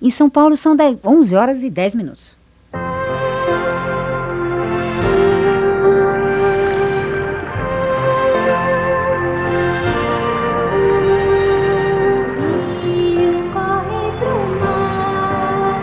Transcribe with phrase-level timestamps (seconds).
[0.00, 2.36] Em São Paulo são 10, 11 horas e 10 minutos.
[12.82, 15.80] rio corre pro mar,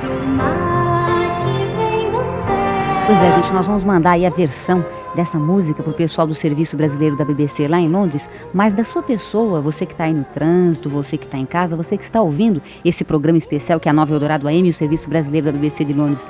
[0.00, 3.06] pro mar que vem do céu.
[3.06, 4.84] Pois é, gente, nós vamos mandar aí a versão
[5.14, 9.02] dessa música pro pessoal do Serviço Brasileiro da BBC lá em Londres, mas da sua
[9.02, 12.20] pessoa, você que está aí no trânsito, você que está em casa, você que está
[12.20, 15.84] ouvindo esse programa especial que é a Nova Eldorado AM o Serviço Brasileiro da BBC
[15.84, 16.26] de Londres,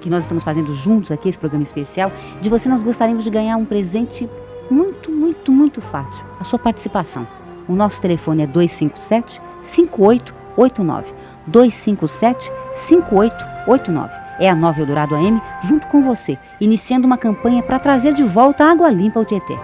[0.00, 3.56] que nós estamos fazendo juntos aqui, esse programa especial, de você nós gostaríamos de ganhar
[3.56, 4.28] um presente
[4.70, 7.26] muito, muito, muito fácil, a sua participação.
[7.68, 11.12] O nosso telefone é 257 5889.
[11.46, 14.25] 257 5889.
[14.38, 18.64] É a Nova Eldorado AM junto com você, iniciando uma campanha para trazer de volta
[18.64, 19.56] a água limpa ao Tietê.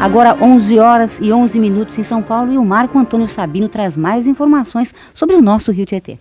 [0.00, 3.96] Agora 11 horas e 11 minutos em São Paulo e o Marco Antônio Sabino traz
[3.96, 6.16] mais informações sobre o nosso Rio Tietê.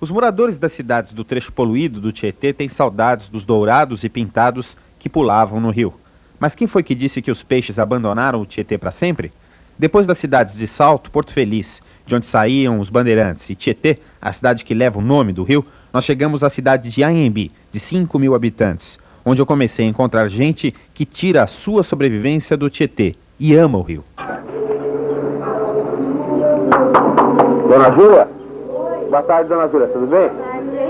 [0.00, 4.74] Os moradores das cidades do trecho poluído do Tietê têm saudades dos dourados e pintados
[4.98, 5.92] que pulavam no rio.
[6.40, 9.32] Mas quem foi que disse que os peixes abandonaram o Tietê para sempre?
[9.78, 14.32] Depois das cidades de Salto, Porto Feliz, de onde saíam os bandeirantes, e Tietê, a
[14.32, 18.18] cidade que leva o nome do rio, nós chegamos à cidade de Anhembi, de 5
[18.18, 23.14] mil habitantes, onde eu comecei a encontrar gente que tira a sua sobrevivência do Tietê
[23.38, 24.04] e ama o rio.
[27.68, 28.28] Dona Júlia?
[29.08, 30.30] Boa tarde, dona Júlia, tudo bem?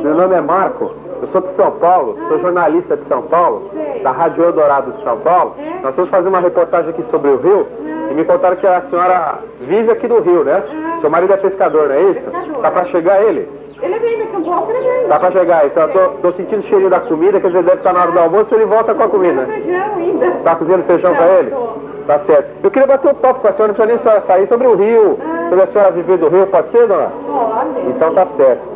[0.02, 3.70] Meu nome é Marco, eu sou de São Paulo, sou jornalista de São Paulo,
[4.02, 5.54] da Rádio Eldorado de São Paulo.
[5.82, 7.66] Nós estamos fazendo uma reportagem aqui sobre o rio
[8.10, 10.62] e me contaram que a senhora vive aqui no rio, né?
[11.00, 12.30] Seu marido é pescador, não é isso?
[12.62, 13.48] Tá pra chegar ele?
[13.82, 15.08] Ele vem daqui um pouco, ele vem.
[15.08, 17.78] Tá pra chegar, então eu tô, tô sentindo o cheirinho da comida, quer dizer, deve
[17.78, 19.46] estar na hora do almoço ele volta com a comida.
[19.46, 20.30] Feijão ainda.
[20.42, 21.54] Tá cozinhando feijão pra ele?
[22.06, 22.50] Tá certo.
[22.62, 24.66] Eu queria bater um papo com a senhora, não precisa nem a senhora sair, sobre
[24.66, 27.10] o rio, sobre a senhora viver do rio, pode ser, dona?
[27.26, 27.88] Pode.
[27.88, 28.73] Então tá certo.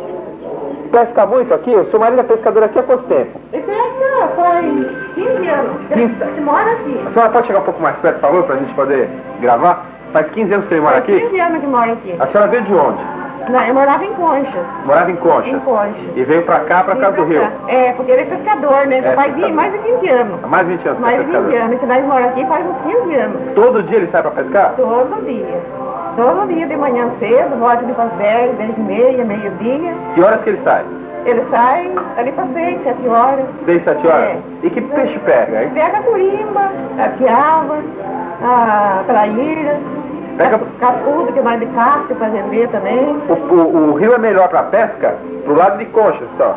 [0.91, 1.75] Pesca muito aqui?
[1.75, 3.38] O seu marido é pescador aqui há quanto tempo?
[3.53, 4.66] Ele pesca faz
[5.15, 5.72] 15 anos.
[5.91, 7.00] Ele ele mora aqui.
[7.06, 9.09] A senhora pode chegar um pouco mais perto, por favor, pra gente poder
[9.41, 9.87] gravar?
[10.12, 11.21] Faz 15 anos que ele mora Faz aqui?
[11.21, 12.16] 15 anos que mora aqui.
[12.19, 12.98] A senhora veio de onde?
[13.50, 14.66] Não, eu morava em Conchas.
[14.84, 15.48] Morava em Conchas.
[15.54, 15.94] Em Conchas.
[16.16, 17.41] E veio pra cá, pra casa do rio.
[17.66, 18.98] É, porque ele é pescador, né?
[18.98, 19.56] É, faz pescador.
[19.56, 20.44] mais de 20 anos.
[20.44, 21.60] Há mais de 20 anos é Mais de 20 pescador.
[21.62, 21.81] anos.
[21.81, 23.41] Que nós moramos aqui faz uns 15 anos.
[23.54, 24.75] Todo dia ele sai pra pescar?
[24.77, 25.60] Todo dia.
[26.18, 29.94] Todo dia de manhã cedo, volta de para 10, 10 e meia, meio-dia.
[30.14, 30.84] Que horas que ele sai?
[31.24, 33.44] Ele sai ali para 6, 7 horas.
[33.64, 34.20] 6, 7 horas?
[34.24, 34.38] É.
[34.64, 35.70] E que peixe pega, hein?
[35.72, 37.76] Pega a curimba, a piaba,
[38.42, 39.76] a traíra,
[40.36, 43.16] Pega- capudo, que vai de casca para vender também.
[43.28, 45.14] O, o- o rio é melhor pra pesca
[45.44, 46.52] pro lado de Conchas, então.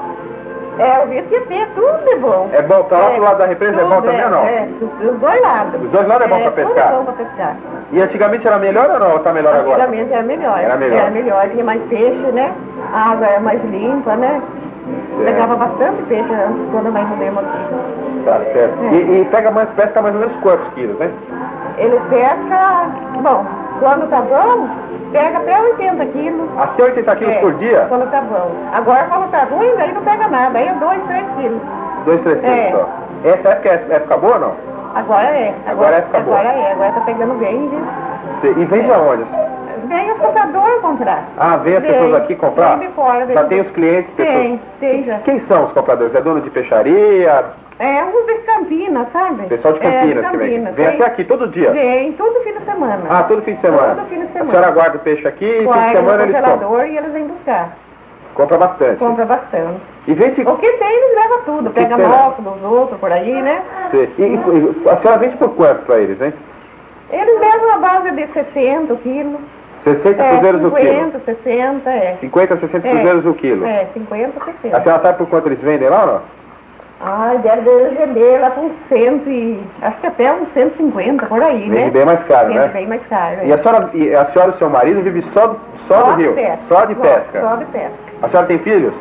[0.81, 2.49] É, o Rio Tietê, tudo é bom.
[2.51, 4.43] É bom, tá lá pro lado da represa é tudo bom também ou não?
[4.45, 5.83] É, dos, dos dois lados.
[5.83, 6.91] Os dois lados é bom pra tudo pescar?
[6.91, 7.55] É bom pra pescar.
[7.91, 9.19] E antigamente era melhor ou não?
[9.19, 9.83] Tá melhor agora?
[9.83, 10.59] Antigamente era melhor.
[10.59, 10.97] Era melhor.
[10.97, 12.51] Era melhor, tinha mais peixe, né?
[12.93, 14.41] A água era mais limpa, né?
[15.23, 16.29] Pegava bastante peixe
[16.71, 18.25] quando nós mudamos aqui.
[18.25, 18.77] Tá certo.
[18.83, 18.95] É.
[18.95, 21.11] E, e pega mais, pesca mais ou menos quantos quilos, hein?
[21.77, 22.85] Ele pesca,
[23.21, 23.45] bom,
[23.81, 24.67] quando tá bom,
[25.11, 26.49] pega até 80 quilos.
[26.59, 27.85] Até 80 quilos É, por dia?
[27.89, 28.51] Quando tá bom.
[28.71, 30.59] Agora, quando tá ruim, daí não pega nada.
[30.59, 31.61] Aí é 2, 3 quilos.
[32.05, 32.71] 2, 3 quilos É.
[32.71, 32.89] só.
[33.27, 34.53] Essa época é época boa ou não?
[34.93, 35.53] Agora é.
[35.67, 36.39] Agora é época boa.
[36.39, 36.71] Agora é.
[36.73, 37.81] Agora tá pegando bem, viu?
[38.41, 39.23] Cê- E vende aonde?
[39.87, 41.23] Vem os compradores comprar.
[41.37, 41.91] Ah, vem as Vem.
[41.91, 42.77] pessoas aqui comprar?
[42.77, 43.25] Vem de fora.
[43.25, 44.37] Vem Já de- tem os clientes, pessoas.
[44.37, 45.17] Tem, tem já.
[45.19, 46.13] Quem são os compradores?
[46.15, 47.43] É dono de peixaria?
[47.83, 49.47] É uns de Campinas, sabe?
[49.47, 50.49] Pessoal de É, Campinas que vem.
[50.49, 51.71] Campinas, Vem até aqui todo dia?
[51.71, 52.99] Vem, todo fim de semana.
[53.09, 53.95] Ah, todo fim de semana?
[53.95, 54.51] Todo fim de A semana.
[54.51, 56.85] senhora guarda o peixe aqui e fim de Guarda semana eles compram.
[56.85, 57.69] e eles vêm buscar.
[58.35, 58.97] Compra bastante.
[58.97, 59.81] Compra bastante.
[60.07, 60.41] E vende...
[60.41, 61.69] O que tem, eles levam tudo.
[61.69, 62.33] O Pega tem, né?
[62.37, 63.61] dos outros por aí, né?
[63.89, 66.33] Cê- E, e- a senhora vende por quanto pra eles, hein?
[67.11, 69.41] Eles levam a base de 60 quilos.
[69.83, 70.89] 60 É, cruzeiros o quilo.
[70.89, 72.17] 50, 60, é.
[72.21, 72.91] 50, 60 É.
[72.91, 73.65] cruzeiros o quilo.
[73.65, 74.81] É, 50, A 60.
[74.81, 76.21] senhora sabe por quanto eles vendem lá ou não?
[77.03, 79.59] Ai, deve eles vender lá com 100 e...
[79.81, 81.75] Acho que até uns 150, por aí, né?
[81.77, 82.67] Vende bem mais caro, Vende né?
[82.67, 83.37] bem mais caro.
[83.43, 86.15] E a senhora, e a senhora e o seu marido vivem só, do- só, do
[86.17, 86.33] de rio?
[86.33, 86.59] pesca.
[86.67, 87.41] Só de pesca?
[87.41, 87.91] Só de pesca.
[88.21, 88.93] A senhora tem filhos?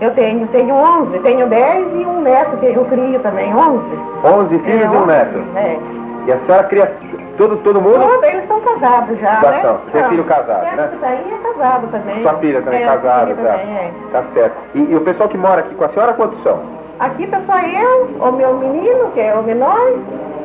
[0.00, 3.84] Eu tenho, tenho 11, tenho 10 e um neto, que eu crio também, 11.
[4.24, 5.42] 11 filhos e um 11, neto.
[5.56, 5.78] É.
[6.26, 6.92] E a senhora cria
[7.36, 7.98] todo, todo mundo?
[7.98, 9.62] Todos eles estão casados já, Já né?
[9.62, 9.78] são.
[9.92, 10.88] Tem filho casado, Neto né?
[10.92, 12.22] que tá aí é casado também.
[12.22, 13.58] Sua filha também é, casada, filha já.
[13.58, 13.90] também, é.
[14.12, 14.56] Tá certo.
[14.76, 16.77] E, e o pessoal que mora aqui com a senhora, quantos são?
[16.98, 19.78] Aqui está só eu, o meu menino, que é o menor,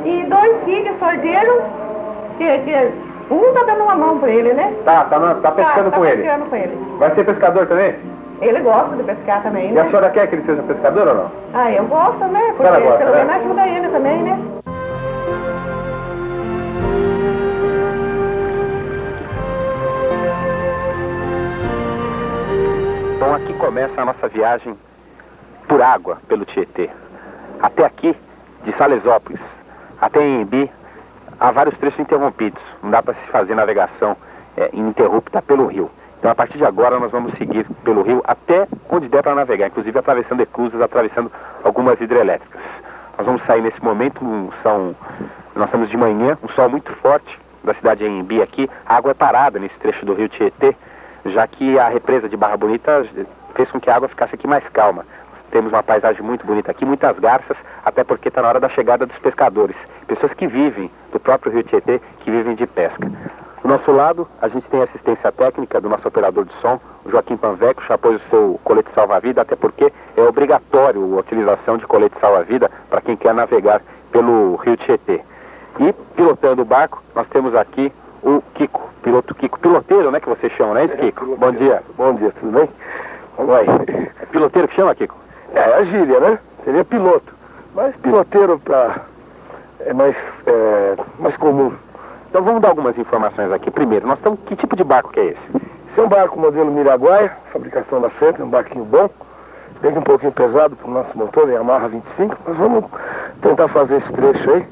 [0.05, 1.63] e dois filhos sordeiros,
[2.37, 4.71] que, que um está dando uma mão para ele, né?
[4.85, 6.49] Tá, tá, tá, tá pescando, tá, tá com, pescando ele.
[6.49, 6.77] com ele.
[6.99, 7.95] Vai ser pescador também?
[8.39, 9.73] Ele gosta de pescar também, né?
[9.73, 9.89] E a né?
[9.89, 11.31] senhora quer que ele seja pescador ou não?
[11.55, 12.53] Ah, eu gosto, né?
[12.55, 13.23] Porque gosta, pelo né?
[13.23, 13.35] menos né?
[13.35, 14.39] ajuda ele também, né?
[23.19, 24.75] Bom, aqui começa a nossa viagem
[25.67, 26.89] por água pelo Tietê.
[27.61, 28.15] Até aqui,
[28.63, 29.41] de Salesópolis
[29.99, 30.69] até Embi,
[31.39, 32.61] há vários trechos interrompidos.
[32.81, 34.17] Não dá para se fazer navegação
[34.57, 35.89] é, ininterrupta pelo rio.
[36.19, 39.67] Então, a partir de agora, nós vamos seguir pelo rio até onde der para navegar,
[39.67, 41.31] inclusive atravessando eclusas, atravessando
[41.63, 42.61] algumas hidrelétricas.
[43.17, 44.95] Nós vamos sair nesse momento, um, são,
[45.55, 48.69] nós estamos de manhã, um sol muito forte da cidade de Embi aqui.
[48.85, 50.75] A água é parada nesse trecho do rio Tietê,
[51.25, 53.05] já que a represa de Barra Bonita
[53.53, 55.05] fez com que a água ficasse aqui mais calma.
[55.53, 57.55] Temos uma paisagem muito bonita aqui, muitas garças,
[57.85, 59.75] até porque está na hora da chegada dos pescadores.
[60.07, 63.07] Pessoas que vivem do próprio rio Tietê, que vivem de pesca.
[63.61, 67.37] Do nosso lado, a gente tem assistência técnica do nosso operador de som, o Joaquim
[67.37, 72.17] Panveco, já pôs o seu colete salva-vida, até porque é obrigatório a utilização de colete
[72.17, 73.79] salva-vida para quem quer navegar
[74.11, 75.21] pelo rio Tietê.
[75.79, 80.49] E pilotando o barco, nós temos aqui o Kiko, piloto Kiko, piloteiro, né, que você
[80.49, 81.35] chama, não é isso, Kiko?
[81.35, 81.83] Bom dia.
[81.95, 82.67] Bom dia, tudo bem?
[83.37, 83.67] Vamos aí.
[84.19, 85.21] É piloteiro que chama, Kiko?
[85.53, 86.39] É, a gíria, né?
[86.63, 87.33] Seria piloto.
[87.75, 89.01] Mas piloteiro pra...
[89.79, 90.15] é mais,
[90.45, 91.71] é, mais comum.
[92.29, 93.69] Então vamos dar algumas informações aqui.
[93.69, 94.39] Primeiro, nós estamos.
[94.47, 95.51] Que tipo de barco que é esse?
[95.89, 99.09] Esse é um barco modelo Miraguaia, fabricação da Sempre, um barquinho bom.
[99.79, 102.85] Que um pouquinho pesado para o nosso motor, em Yamaha 25, mas vamos
[103.41, 104.65] tentar fazer esse trecho aí.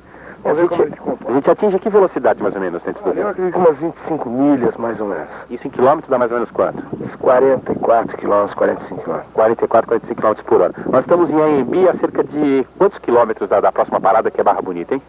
[0.43, 3.27] Ele se A gente atinge que velocidade mais ou menos dentro do Eu rio?
[3.27, 5.27] acredito que umas 25 milhas, mais ou menos.
[5.49, 6.83] Isso em quilômetros dá mais ou menos quanto?
[6.99, 9.31] Uns 44 quilômetros, 45 quilômetros.
[9.33, 10.73] 44, 45 km por hora.
[10.89, 14.43] Nós estamos em Anhembi a cerca de quantos quilômetros da, da próxima parada, que é
[14.43, 15.01] Barra Bonita, hein?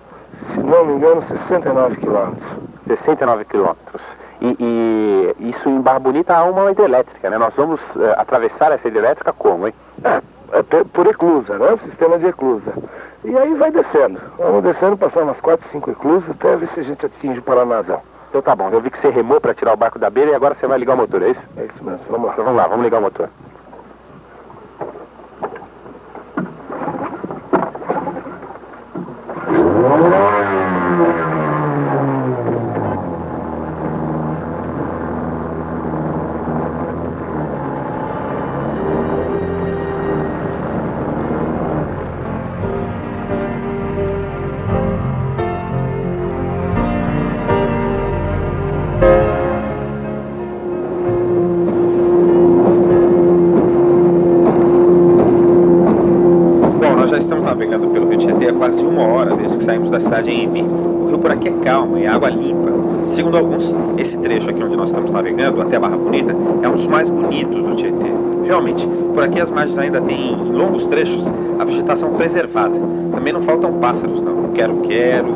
[0.53, 2.45] Se não me engano, 69 quilômetros.
[2.87, 4.03] 69 quilômetros.
[4.41, 4.57] E,
[5.39, 7.39] e isso em Barra Bonita há uma hidrelétrica, né?
[7.39, 9.75] Nós vamos eh, atravessar essa hidrelétrica como, hein?
[10.03, 10.21] É,
[10.53, 11.79] é por eclusa, né?
[11.85, 12.73] Sistema de eclusa.
[13.25, 14.21] E aí vai descendo.
[14.37, 18.01] Vamos descendo, passar umas 4, 5 eclusas, até ver se a gente atinge o Paranazão.
[18.29, 20.35] Então tá bom, eu vi que você remou para tirar o barco da beira e
[20.35, 21.43] agora você vai ligar o motor, é isso?
[21.57, 22.33] É isso mesmo, vamos lá.
[22.33, 23.29] Então vamos lá, vamos ligar o motor.
[60.13, 60.61] Cidade em Embi.
[60.61, 62.71] O rio por aqui é calmo e água limpa.
[63.15, 66.75] Segundo alguns, esse trecho aqui onde nós estamos navegando, até a Barra Bonita, é um
[66.75, 68.13] dos mais bonitos do Tietê.
[68.45, 71.25] Realmente, por aqui as margens ainda têm, em longos trechos,
[71.59, 72.79] a vegetação preservada.
[73.11, 74.53] Também não faltam pássaros, não.
[74.53, 75.29] Quero-quero,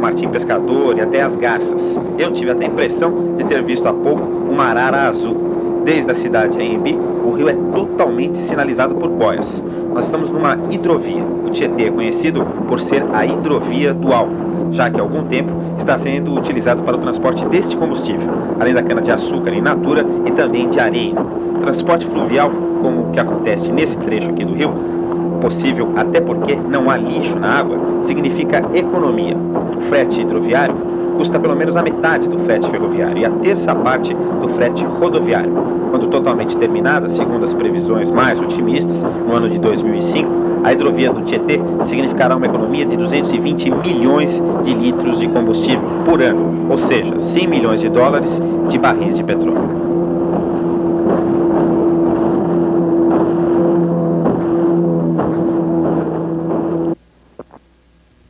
[0.00, 1.80] martim pescador e até as garças.
[2.18, 5.36] Eu tive até a impressão de ter visto há pouco uma arara azul.
[5.84, 9.62] Desde a cidade de Anhembi, o rio é totalmente sinalizado por boias.
[9.94, 11.22] Nós estamos numa hidrovia.
[11.22, 15.52] O Tietê é conhecido por ser a hidrovia do álcool, já que há algum tempo
[15.78, 20.68] está sendo utilizado para o transporte deste combustível, além da cana-de-açúcar in natura e também
[20.68, 21.14] de areia.
[21.60, 22.50] Transporte fluvial,
[22.82, 24.72] como o que acontece nesse trecho aqui do rio,
[25.40, 29.36] possível até porque não há lixo na água, significa economia.
[29.36, 30.73] O frete hidroviário
[31.24, 35.50] custa pelo menos a metade do frete ferroviário e a terça parte do frete rodoviário.
[35.90, 38.94] Quando totalmente terminada, segundo as previsões mais otimistas,
[39.26, 40.30] no ano de 2005,
[40.64, 46.20] a hidrovia do Tietê significará uma economia de 220 milhões de litros de combustível por
[46.20, 48.30] ano, ou seja, 100 milhões de dólares
[48.68, 49.83] de barris de petróleo.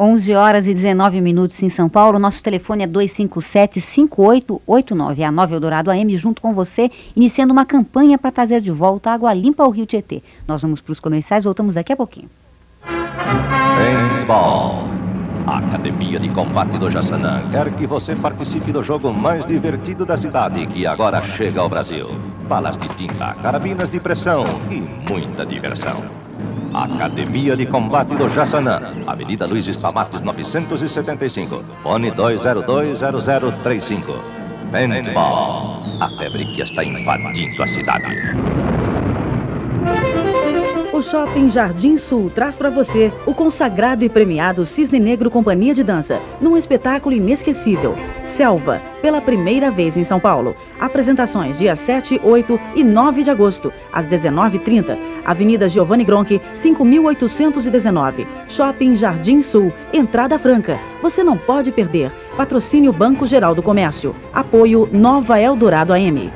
[0.05, 2.19] 11 horas e 19 minutos em São Paulo.
[2.19, 5.19] Nosso telefone é 257-5889.
[5.19, 9.11] É a Nova Eldorado AM junto com você, iniciando uma campanha para trazer de volta
[9.11, 10.23] água limpa ao Rio Tietê.
[10.47, 12.29] Nós vamos para os comerciais, voltamos daqui a pouquinho.
[12.85, 14.85] Paintball.
[15.47, 20.19] A Academia de Combate do Jaçanã quer que você participe do jogo mais divertido da
[20.19, 22.11] cidade que agora chega ao Brasil.
[22.47, 26.24] Balas de tinta, carabinas de pressão e muita diversão.
[26.75, 34.13] Academia de Combate do Jaçanã, Avenida Luiz Espamates 975, fone 2020035.
[34.73, 38.09] Paintball, a febre que está invadindo a cidade.
[40.93, 45.85] O Shopping Jardim Sul traz para você o consagrado e premiado Cisne Negro Companhia de
[45.85, 47.95] Dança, num espetáculo inesquecível.
[48.37, 50.57] Selva, pela primeira vez em São Paulo.
[50.79, 54.99] Apresentações dias 7, 8 e 9 de agosto, às 19h30.
[55.25, 58.27] Avenida Giovanni Gronchi, 5819.
[58.49, 60.79] Shopping Jardim Sul, entrada franca.
[61.01, 62.11] Você não pode perder.
[62.37, 64.15] Patrocínio Banco Geral do Comércio.
[64.33, 66.31] Apoio Nova Eldorado AM.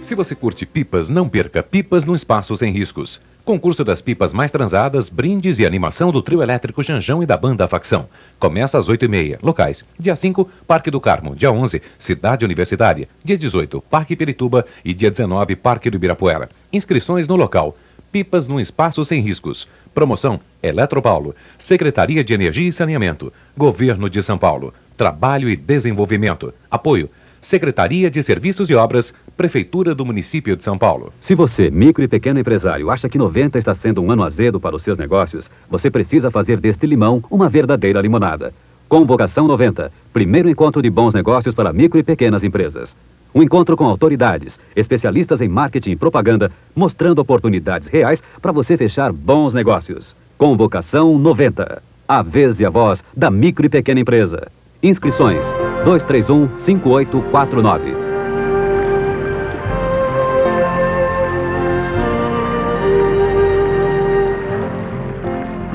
[0.00, 3.20] Se você curte pipas, não perca Pipas no Espaço Sem Riscos.
[3.44, 7.68] Concurso das pipas mais transadas, brindes e animação do trio elétrico Janjão e da banda
[7.68, 8.08] Facção.
[8.40, 9.38] Começa às 8h30.
[9.42, 9.84] Locais.
[9.98, 11.36] Dia 5, Parque do Carmo.
[11.36, 13.06] Dia 11, Cidade Universitária.
[13.22, 14.64] Dia 18, Parque Pirituba.
[14.82, 16.48] E dia 19, Parque do Ibirapuera.
[16.72, 17.76] Inscrições no local.
[18.10, 19.68] Pipas no Espaço Sem Riscos.
[19.94, 21.34] Promoção Eletropaulo.
[21.58, 23.30] Secretaria de Energia e Saneamento.
[23.54, 24.72] Governo de São Paulo.
[24.96, 26.54] Trabalho e Desenvolvimento.
[26.70, 27.10] Apoio.
[27.44, 31.12] Secretaria de Serviços e Obras, Prefeitura do Município de São Paulo.
[31.20, 34.76] Se você, micro e pequeno empresário, acha que 90 está sendo um ano azedo para
[34.76, 38.54] os seus negócios, você precisa fazer deste limão uma verdadeira limonada.
[38.88, 39.90] Convocação 90.
[40.12, 42.94] Primeiro encontro de bons negócios para micro e pequenas empresas.
[43.34, 49.12] Um encontro com autoridades, especialistas em marketing e propaganda, mostrando oportunidades reais para você fechar
[49.12, 50.14] bons negócios.
[50.38, 51.82] Convocação 90.
[52.06, 54.46] A vez e a voz da micro e pequena empresa.
[54.80, 55.52] Inscrições
[55.84, 58.13] 231 5849.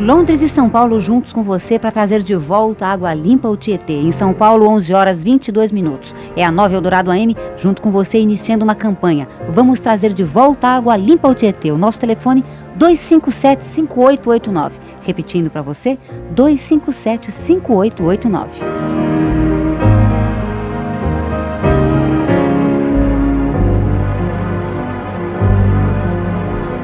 [0.10, 3.56] Londres e São Paulo juntos com você para trazer de volta a água limpa ao
[3.56, 3.94] Tietê.
[3.94, 6.16] Em São Paulo, 11 horas 22 minutos.
[6.36, 9.28] É a Nova Eldorado AM, junto com você, iniciando uma campanha.
[9.50, 11.72] Vamos trazer de volta a água limpa ao Tietê.
[11.72, 12.44] O nosso telefone
[12.80, 14.72] 257-5889.
[15.04, 15.96] Repetindo para você,
[16.34, 19.09] 257-5889.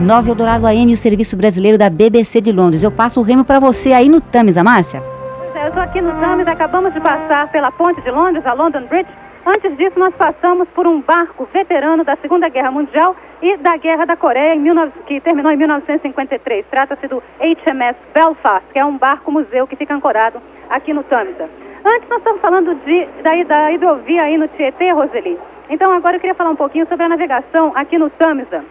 [0.05, 2.83] Nova Eldorado AM, o serviço brasileiro da BBC de Londres.
[2.83, 5.01] Eu passo o remo para você aí no Tamisa, Márcia.
[5.01, 8.53] Pois é, eu estou aqui no Tamisa, acabamos de passar pela ponte de Londres, a
[8.53, 9.09] London Bridge.
[9.43, 14.05] Antes disso, nós passamos por um barco veterano da Segunda Guerra Mundial e da Guerra
[14.05, 16.67] da Coreia, em 19, que terminou em 1953.
[16.69, 21.49] Trata-se do HMS Belfast, que é um barco-museu que fica ancorado aqui no Tamisa.
[21.83, 25.35] Antes, nós estamos falando de, da, da hidrovia aí no Tietê, Roseli.
[25.67, 28.63] Então, agora eu queria falar um pouquinho sobre a navegação aqui no Tamisa.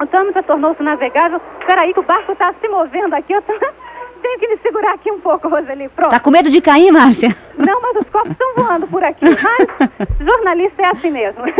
[0.00, 1.40] O Tâmisa tornou-se navegável.
[1.60, 3.34] Espera aí que o barco está se movendo aqui.
[3.34, 3.52] Eu tô...
[4.22, 5.88] tenho que me segurar aqui um pouco, Roseli.
[5.90, 6.10] Pronto.
[6.10, 7.36] Tá com medo de cair, Márcia?
[7.56, 9.26] Não, mas os copos estão voando por aqui.
[9.26, 11.42] Mas jornalista é assim mesmo.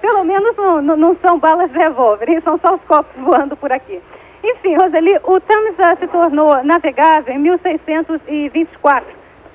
[0.00, 4.02] Pelo menos não, não, são balas de revólver, são só os copos voando por aqui.
[4.42, 9.08] Enfim, Roseli, o Tâmisa se tornou navegável em 1624,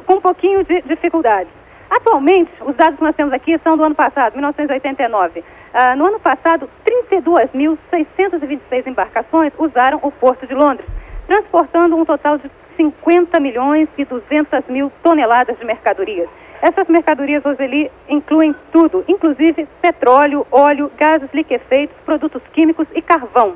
[0.08, 1.48] com um pouquinho de dificuldade.
[1.90, 5.40] Atualmente, os dados que nós temos aqui são do ano passado, 1989.
[5.40, 5.44] Uh,
[5.98, 6.70] no ano passado,
[7.12, 10.88] 32.626 embarcações usaram o Porto de Londres,
[11.28, 16.30] transportando um total de 50 milhões e 200 mil toneladas de mercadorias.
[16.62, 23.56] Essas mercadorias, Roseli, incluem tudo, inclusive petróleo, óleo, gases liquefeitos, produtos químicos e carvão.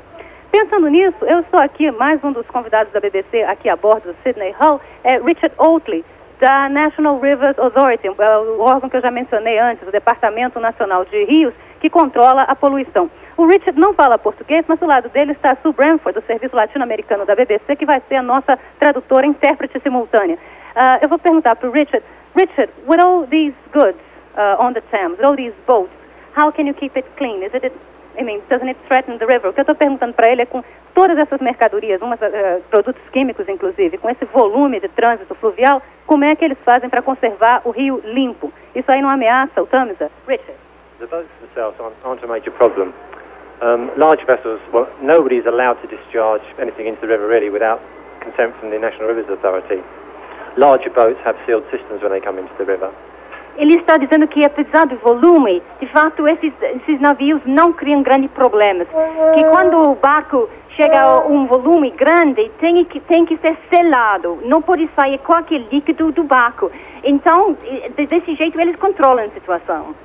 [0.52, 4.16] Pensando nisso, eu estou aqui, mais um dos convidados da BBC aqui a bordo do
[4.24, 6.06] Sydney Hall, é Richard Oatley,
[6.44, 11.24] da National Rivers Authority, o órgão que eu já mencionei antes, o Departamento Nacional de
[11.24, 13.10] Rios, que controla a poluição.
[13.38, 16.54] O Richard não fala português, mas do lado dele está a Sue Branford, do Serviço
[16.54, 20.36] Latino-Americano da BBC, que vai ser a nossa tradutora intérprete simultânea.
[20.36, 22.04] Uh, eu vou perguntar para o Richard,
[22.36, 23.98] Richard, with all these goods
[24.36, 25.94] uh, on the Thames, with all these boats,
[26.36, 27.42] how can you keep it clean?
[27.42, 27.72] Is it,
[28.20, 29.48] I mean, doesn't it threaten the river?
[29.48, 30.62] O que eu estou perguntando para ele é com
[30.94, 36.24] todas essas mercadorias, umas, uh, produtos químicos inclusive, com esse volume de trânsito fluvial, como
[36.24, 38.52] é que eles fazem para conservar o rio limpo?
[38.76, 40.12] Isso aí não ameaça o Tamisa?
[40.28, 40.60] Richard.
[41.00, 42.94] The boats themselves aren't a major problem.
[43.62, 47.80] Um, large vessels, well, nobody's allowed to discharge anything into the river really without
[48.20, 49.82] consent from the National Rivers Authority.
[50.58, 52.92] Larger boats have sealed systems when they come into the river.
[53.56, 58.32] Ele está dizendo que, apesar do volume, de fato, esses, esses navios não criam grandes
[58.32, 58.88] problemas.
[59.36, 64.39] Que quando o barco chega a um volume grande, tem que, tem que ser selado.
[64.44, 66.72] Não pode sair qualquer líquido do barco.
[67.03, 67.56] Então,
[68.10, 69.96] desse jeito, eles controlam a situação.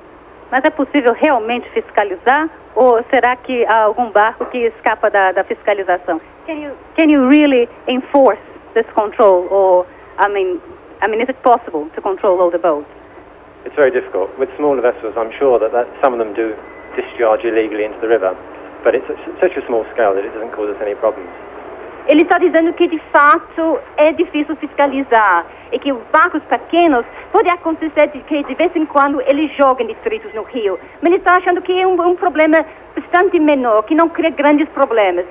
[0.51, 2.49] Mas é possível realmente fiscalizar?
[2.75, 6.19] Ou será que há algum barco que escapa da, da fiscalização?
[6.45, 8.41] Can you, can you really enforce
[8.73, 9.47] this control?
[9.51, 9.85] Or,
[10.17, 10.59] I mean,
[11.01, 12.87] I mean, is it possible to control all the boats?
[13.65, 14.37] It's very difficult.
[14.39, 16.55] With smaller vessels, I'm sure that, that some of them do
[16.95, 18.35] discharge illegally into the river.
[18.83, 19.07] But it's
[19.39, 21.29] such a small scale that it doesn't cause us any problems.
[22.07, 27.49] Ele está dizendo que de fato é difícil fiscalizar e que os barcos pequenos pode
[27.49, 31.35] acontecer de, que de vez em quando eles jogam distritos no rio, mas ele está
[31.35, 35.25] achando que é um, um problema bastante menor, que não cria grandes problemas.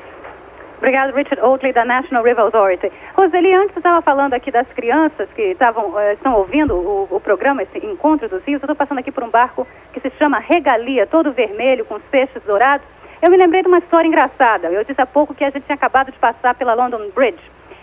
[0.79, 2.93] Obrigado, Richard Oatley, da National River Authority.
[3.17, 7.19] Roseli, antes você estava falando aqui das crianças que estavam, uh, estão ouvindo o, o,
[7.19, 8.63] programa, esse Encontro dos Rios.
[8.63, 12.41] Eu estou passando aqui por um barco que se chama Regalia, todo vermelho, com peixes
[12.45, 12.87] dourados.
[13.21, 14.69] Eu me lembrei de uma história engraçada.
[14.69, 17.39] Eu disse há pouco que a gente tinha acabado de passar pela London Bridge.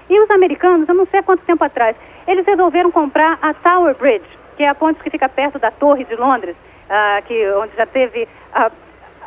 [0.10, 1.96] E os americanos, eu não sei há quanto tempo atrás,
[2.28, 4.26] eles resolveram comprar a Tower Bridge,
[4.56, 6.56] que é a ponte que fica perto da Torre de Londres,
[6.90, 8.72] uh, que, onde já teve a,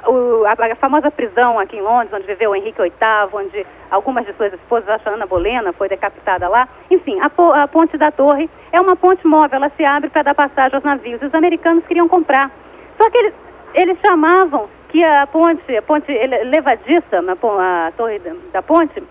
[0.07, 2.93] o- a, a famosa prisão aqui em Londres, onde viveu o Henrique VIII,
[3.33, 6.69] onde algumas de suas esposas, acho Ana Bolena, foi decapitada lá.
[6.91, 10.35] Enfim, a, a ponte da torre é uma ponte móvel, ela se abre para dar
[10.35, 11.21] passagem aos navios.
[11.21, 12.51] E os americanos queriam comprar.
[12.97, 13.35] Só que eles,
[13.75, 16.13] eles chamavam que a ponte, a ponte
[16.45, 18.21] levadiça, a, torre
[18.53, 19.03] da, ponte,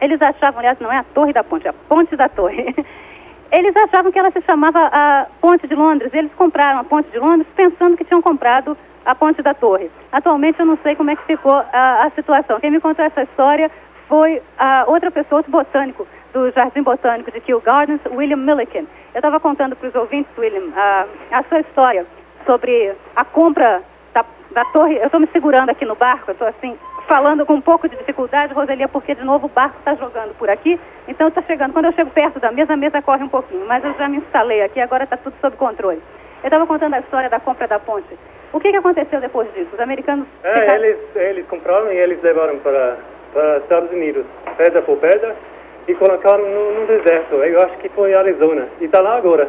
[0.00, 2.74] eles achavam, aliás, não é a torre da ponte, é a ponte da torre.
[3.50, 6.12] Eles achavam que ela se chamava a Ponte de Londres.
[6.12, 9.90] Eles compraram a Ponte de Londres pensando que tinham comprado a Ponte da Torre.
[10.12, 12.60] Atualmente eu não sei como é que ficou a, a situação.
[12.60, 13.70] Quem me contou essa história
[14.06, 18.86] foi a outra pessoa, outro botânico do Jardim Botânico de Kew Gardens, William Milliken.
[19.14, 22.06] Eu estava contando para os ouvintes, William, a, a sua história
[22.44, 23.82] sobre a compra
[24.50, 24.96] da torre.
[24.98, 26.76] Eu estou me segurando aqui no barco, eu estou assim,
[27.06, 30.48] falando com um pouco de dificuldade, Roselia, porque de novo o barco está jogando por
[30.50, 31.72] aqui, então está chegando.
[31.72, 34.18] Quando eu chego perto da mesa, a mesa corre um pouquinho, mas eu já me
[34.18, 36.02] instalei aqui, agora está tudo sob controle.
[36.42, 38.06] Eu estava contando a história da compra da ponte.
[38.52, 39.68] O que, que aconteceu depois disso?
[39.74, 40.26] Os americanos.
[40.42, 42.96] É, ficaram- eles, eles compraram e eles levaram para,
[43.32, 44.24] para Estados Unidos,
[44.56, 45.34] pedra por pedra,
[45.86, 47.34] e colocaram no, no deserto.
[47.36, 48.68] Eu acho que foi Arizona.
[48.80, 49.48] E está lá agora.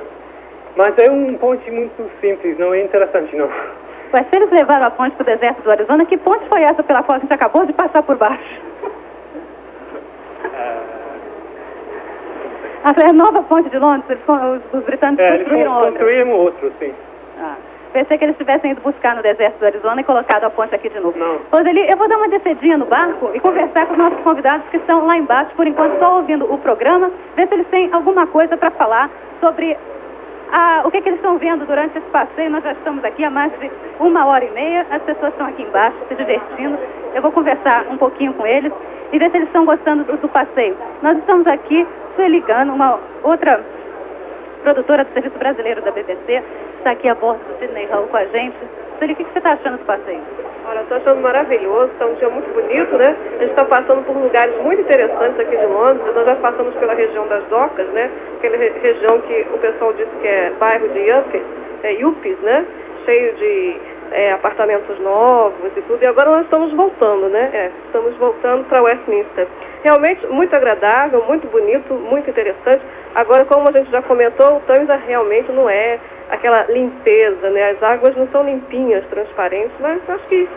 [0.75, 3.49] Mas é um ponte muito simples, não é interessante não.
[4.11, 6.81] Mas se eles levaram a ponte para o deserto do Arizona, que ponte foi essa
[6.81, 8.59] pela qual a gente acabou de passar por baixo?
[12.83, 15.91] Ah, foi a nova ponte de Londres, eles, os, os britânicos É, eles construíram outra.
[15.91, 16.93] construíram outro, sim.
[17.41, 17.55] Ah,
[17.91, 20.87] pensei que eles tivessem ido buscar no deserto do Arizona e colocado a ponte aqui
[20.89, 21.17] de novo.
[21.19, 21.39] Não.
[21.51, 24.77] Roseli, eu vou dar uma descedinha no barco e conversar com os nossos convidados que
[24.77, 28.55] estão lá embaixo, por enquanto só ouvindo o programa, ver se eles têm alguma coisa
[28.55, 29.09] para falar
[29.41, 29.77] sobre
[30.51, 32.49] ah, o que, que eles estão vendo durante esse passeio.
[32.49, 35.63] Nós já estamos aqui há mais de uma hora e meia, as pessoas estão aqui
[35.63, 36.77] embaixo se divertindo.
[37.13, 38.71] Eu vou conversar um pouquinho com eles
[39.11, 40.75] e ver se eles estão gostando do, do passeio.
[41.01, 43.63] Nós estamos aqui, Sueli Gano, uma outra
[44.63, 46.43] produtora do Serviço Brasileiro da BBC,
[46.77, 48.55] está aqui a bordo do Sidney Hall com a gente.
[48.97, 50.21] Sueli, o que, que você está achando do passeio?
[50.67, 53.15] Olha, estou achando maravilhoso, está um dia muito bonito, né?
[53.37, 56.13] A gente está passando por lugares muito interessantes aqui de Londres.
[56.13, 58.09] Nós já passamos pela região das docas, né?
[58.37, 61.41] Aquela re- região que o pessoal diz que é bairro de Yuppies,
[61.83, 62.65] é Yuppies, né?
[63.05, 63.77] Cheio de
[64.11, 66.03] é, apartamentos novos e tudo.
[66.03, 67.49] E agora nós estamos voltando, né?
[67.53, 69.47] É, estamos voltando para Westminster.
[69.83, 72.83] Realmente muito agradável, muito bonito, muito interessante.
[73.15, 75.97] Agora, como a gente já comentou, o Tâmisa realmente não é
[76.29, 77.71] aquela limpeza, né?
[77.71, 80.47] As águas não são limpinhas, transparentes, mas acho que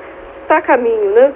[0.43, 1.33] está a caminho, né?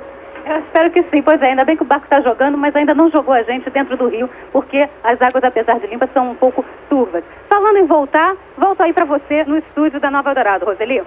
[0.48, 2.94] Eu espero que sim, pois é, ainda bem que o barco está jogando, mas ainda
[2.94, 6.34] não jogou a gente dentro do rio, porque as águas, apesar de limpas, são um
[6.36, 7.24] pouco turvas.
[7.48, 11.02] Falando em voltar, volto aí para você no estúdio da Nova Eldorado, Roseli.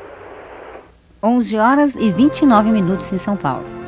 [1.23, 3.78] 11 horas e 29 minutos em São Paulo.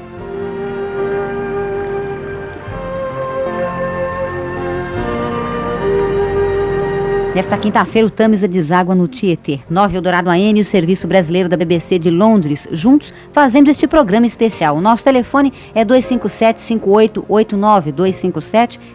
[7.33, 9.61] Nesta quinta-feira, o Tamisa deságua no Tietê.
[9.69, 14.25] 9 Eldorado AM e o Serviço Brasileiro da BBC de Londres, juntos, fazendo este programa
[14.25, 14.75] especial.
[14.75, 17.93] O nosso telefone é 257-5889,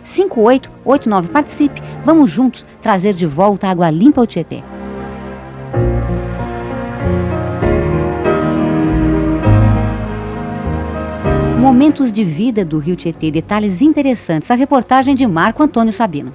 [0.05, 1.29] 257-5889.
[1.29, 4.62] Participe, vamos juntos trazer de volta a água limpa ao Tietê.
[11.59, 14.51] Momentos de vida do Rio Tietê, detalhes interessantes.
[14.51, 16.35] A reportagem de Marco Antônio Sabino.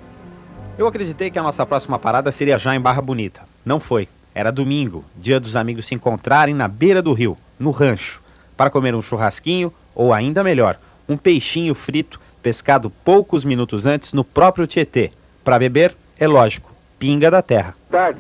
[0.82, 3.42] Eu acreditei que a nossa próxima parada seria já em Barra Bonita.
[3.64, 4.10] Não foi.
[4.34, 8.20] Era domingo, dia dos amigos se encontrarem na beira do rio, no rancho,
[8.58, 14.24] para comer um churrasquinho ou ainda melhor, um peixinho frito pescado poucos minutos antes no
[14.24, 15.12] próprio Tietê.
[15.44, 17.76] Para beber, é lógico, pinga da terra.
[17.92, 18.20] tarde.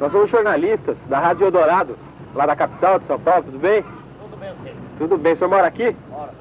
[0.00, 1.96] Nós somos jornalistas da Rádio Eldorado,
[2.34, 3.84] lá da capital de São Paulo, tudo bem?
[4.18, 4.52] Tudo bem.
[4.98, 5.94] Tudo bem, o senhor mora aqui?
[6.10, 6.34] Mora.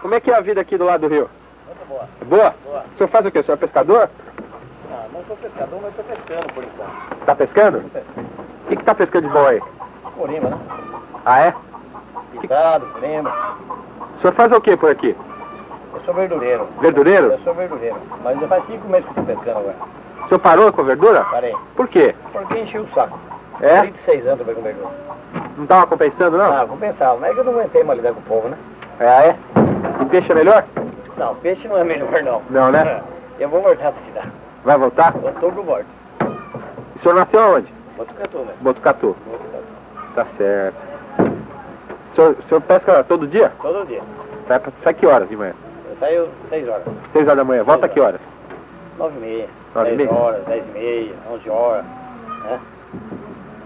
[0.00, 1.28] Como é que é a vida aqui do lado do rio?
[1.90, 2.08] Boa.
[2.26, 2.54] Boa?
[2.64, 2.84] Boa.
[2.94, 3.40] O senhor faz o quê?
[3.40, 4.08] O senhor é pescador?
[4.92, 7.24] Ah, não sou pescador, mas estou pescando por enquanto.
[7.26, 7.78] Tá pescando?
[7.78, 9.60] O que que tá pescando de bom aí?
[10.16, 10.58] Corima, né?
[11.26, 11.54] Ah, é?
[12.40, 13.30] Picado, corima.
[14.16, 15.16] O senhor faz o quê por aqui?
[15.92, 16.68] Eu sou verdureiro.
[16.80, 17.32] Verdureiro?
[17.32, 17.96] Eu sou verdureiro.
[18.22, 19.76] Mas já faz cinco meses que estou pescando agora.
[20.24, 21.24] O senhor parou com verdura?
[21.24, 21.56] Parei.
[21.74, 22.14] Por quê?
[22.32, 23.18] Porque enchi o saco.
[23.60, 23.80] É?
[23.80, 24.90] 36 anos trabalhando com verdura.
[25.58, 26.56] Não tava compensando, não?
[26.56, 27.18] Ah, compensava.
[27.18, 28.56] Mas é que eu não aguentei mais lidar com o povo, né?
[29.00, 29.36] É, é?
[30.02, 30.64] E peixe é melhor?
[31.20, 32.40] Não, peixe não é melhor, não.
[32.48, 33.02] Não, né?
[33.38, 34.28] Eu vou voltar pra cidade.
[34.64, 35.14] Vai voltar?
[35.22, 35.84] Outubro volto.
[36.96, 37.70] O senhor nasceu aonde?
[37.94, 38.52] Botucatu, né?
[38.62, 39.16] Botucatu.
[40.14, 40.76] Tá certo.
[41.18, 43.52] O senhor, o senhor pesca todo dia?
[43.60, 44.00] Todo dia.
[44.48, 45.52] Sai, sai que horas de manhã?
[45.90, 46.82] Eu saio 6 horas.
[47.12, 47.64] Seis horas da manhã.
[47.64, 48.20] Volta que horas?
[48.98, 49.46] 9 e meia.
[49.74, 50.20] Nove e 10 meia?
[50.22, 51.84] horas, 10 e meia, 11 horas.
[52.44, 52.60] Né?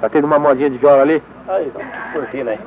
[0.00, 1.22] Tá tendo uma modinha de viola ali?
[1.46, 1.72] Aí,
[2.12, 2.58] curtindo aí.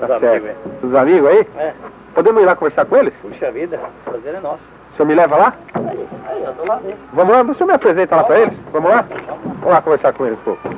[0.00, 0.46] Tá Os amigos certo.
[0.46, 0.54] aí.
[0.82, 1.48] Os amigos aí?
[1.58, 1.72] É.
[2.14, 3.12] Podemos ir lá conversar com eles?
[3.20, 4.62] Puxa vida, o prazer é nosso.
[4.92, 5.54] O senhor me leva lá?
[5.74, 7.00] Aí, aí, eu tô lá mesmo.
[7.12, 8.54] Vamos lá, o senhor me apresenta lá pra eles?
[8.72, 9.04] Vamos lá?
[9.44, 10.68] Vamos lá conversar com eles um pouco.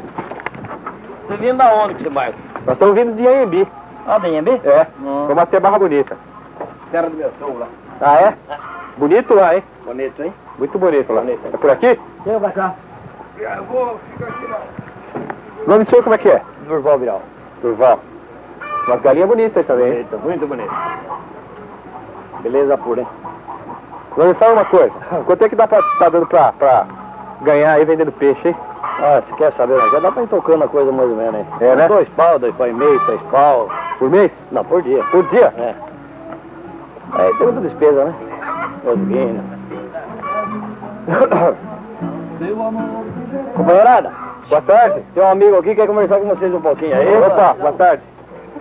[1.26, 2.34] Você vindo da onde, que você mais?
[2.64, 3.68] Nós estamos vindo de Anhembi.
[4.06, 4.60] Ah, é bem?
[4.64, 6.16] É, vamos até Barra Bonita.
[6.90, 7.66] Terra do meu sogro lá.
[8.00, 8.34] Ah, é?
[8.96, 9.62] Bonito lá, hein?
[9.84, 10.32] Bonito, hein?
[10.58, 11.22] Muito bonito lá.
[11.22, 12.00] É por aqui?
[12.24, 12.74] Eu vou cá.
[13.38, 14.60] Eu vou ficar aqui lá.
[15.66, 16.40] O nome do senhor como é que é?
[16.66, 17.22] Durval Viral.
[17.60, 18.00] Durval.
[18.86, 20.06] Umas galinhas bonitas também, hein?
[20.10, 20.74] Bonito, muito bonito.
[22.40, 23.08] Beleza pura, hein?
[24.16, 24.92] Me fala uma coisa.
[25.26, 26.86] Quanto é que dá pra, tá dando pra, pra
[27.42, 28.56] ganhar aí vendendo peixe, hein?
[28.82, 29.78] Ah, você quer saber?
[29.90, 31.46] Já dá pra ir tocando a coisa mais ou menos, hein?
[31.60, 31.88] É, né?
[31.88, 33.68] Dois pau, dois pau e meio, três pau.
[33.98, 34.32] Por mês?
[34.52, 35.02] Não, por dia.
[35.04, 35.52] Por dia?
[35.58, 35.74] É.
[37.12, 38.14] Aí tem muita despesa, né?
[38.84, 39.44] Gasolina.
[43.54, 44.12] Companheirada,
[44.48, 45.02] Boa tarde.
[45.14, 47.16] tem um amigo aqui que quer conversar com vocês um pouquinho aí.
[47.22, 48.02] Opa, boa tarde.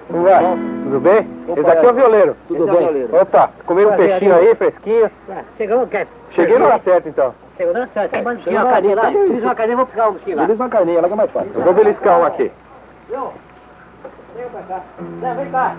[0.07, 0.39] Como vai?
[0.83, 1.27] Tudo bem?
[1.57, 2.37] Esse aqui é o violeiro.
[2.47, 2.87] Tudo Esse é bem?
[2.87, 3.21] violeiro.
[3.21, 5.11] Opa, comeram um peixinho aí, fresquinho.
[5.57, 6.07] Chegou, quer?
[6.31, 7.33] Cheguei na hora certa, então.
[7.57, 7.73] Chegou.
[8.11, 9.11] Tem mais Chegou uma carinha lá.
[9.11, 10.41] Fiz uma carinha, vou pegar um lá.
[10.41, 11.51] Beleza uma carninha, ela que é mais fácil.
[11.55, 12.51] Eu vou beliscar um aqui.
[13.09, 14.81] Vem pra cá.
[14.99, 15.75] Não, vem cá.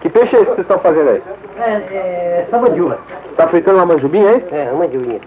[0.00, 1.22] Que peixe é esse que vocês estão fazendo aí?
[1.58, 2.98] É, é, só mandiola.
[3.36, 4.44] Tá fritando uma manjubinha, hein?
[4.50, 5.20] É, uma mandiolinha.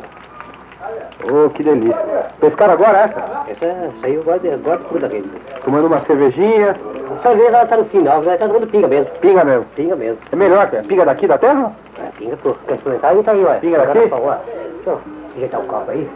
[1.24, 2.26] Oh, que delícia.
[2.40, 3.20] Pescaram agora essa?
[3.48, 5.32] Essa, eu gosto de, gosto de tudo aqui.
[5.64, 6.76] Tomando uma cervejinha.
[7.22, 9.06] Só vez ela tá no final, ela tá tomando pinga mesmo.
[9.22, 9.66] Pinga mesmo.
[9.76, 10.18] Pinga mesmo.
[10.32, 10.84] É melhor, cara.
[10.84, 11.72] Pinga daqui da terra?
[12.00, 12.56] É, pinga, pô.
[12.68, 13.16] Quer experimentar?
[13.16, 13.60] E tá aí, olha.
[13.60, 14.00] Pinga daqui?
[14.14, 14.42] Agora.
[14.46, 15.02] Deixa eu
[15.36, 16.10] ajeitar o copo aí.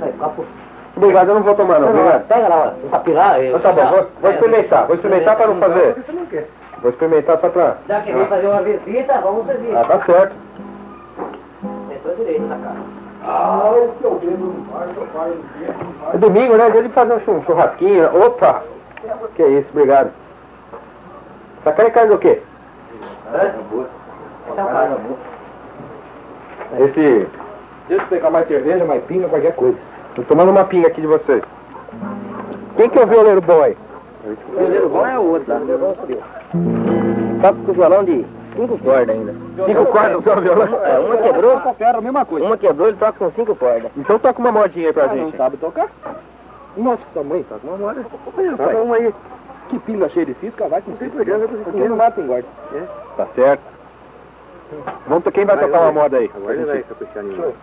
[0.00, 0.44] Aí, copo.
[0.96, 1.90] Obrigado, eu não vou tomar não.
[1.90, 2.26] Obrigado.
[2.28, 2.86] Pega lá, ó.
[2.86, 3.44] Um capilar.
[3.44, 4.86] Então tá bom, vou, vou experimentar.
[4.86, 5.96] Vou experimentar pra não fazer.
[6.80, 7.76] Vou experimentar só pra...
[7.88, 9.76] Já que vem fazer uma visita, vamos servir.
[9.76, 10.36] Ah, tá certo.
[11.90, 12.93] Entrou direito na cara.
[13.26, 16.14] Ah, o que eu vejo no bar, pai, no bar.
[16.14, 16.70] É domingo, né?
[16.70, 18.26] Dia de fazer um chur- churrasquinho.
[18.26, 18.62] Opa!
[19.34, 20.10] Que isso, obrigado.
[21.60, 22.40] Essa carne é carne do quê?
[26.80, 27.26] Esse...
[27.88, 29.76] Deixa eu pegar mais cerveja, mais pinga, qualquer coisa.
[30.14, 31.42] Tô tomando uma pinga aqui de vocês.
[32.76, 33.76] Quem que é o violeiro bom aí?
[34.26, 35.60] O primeiro bom é o outro lá.
[37.42, 38.24] Toca com violão de
[38.56, 39.34] cinco cordas ainda.
[39.64, 40.84] Cinco cordas só violão?
[40.84, 42.46] É, uma quebrou, Ferro, a mesma coisa.
[42.46, 43.90] uma quebrou, ele toca com cinco cordas.
[43.96, 45.36] Então toca uma modinha aí pra Ah, não gente.
[45.36, 45.88] sabe tocar?
[46.76, 48.04] Nossa, mãe, tá com uma moda.
[48.56, 49.14] Tá bom aí.
[49.68, 51.16] Que pinga cheia de cisca, vai com cisca.
[51.16, 52.46] Porque não mata engorda.
[53.16, 53.62] Tá certo.
[55.06, 56.30] Vamos, quem vai tocar uma moda aí?
[56.34, 57.54] Agora ele vai caprichar mim.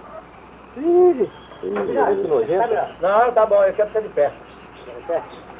[3.01, 4.31] Não, tá bom, eu quero ficar de pé.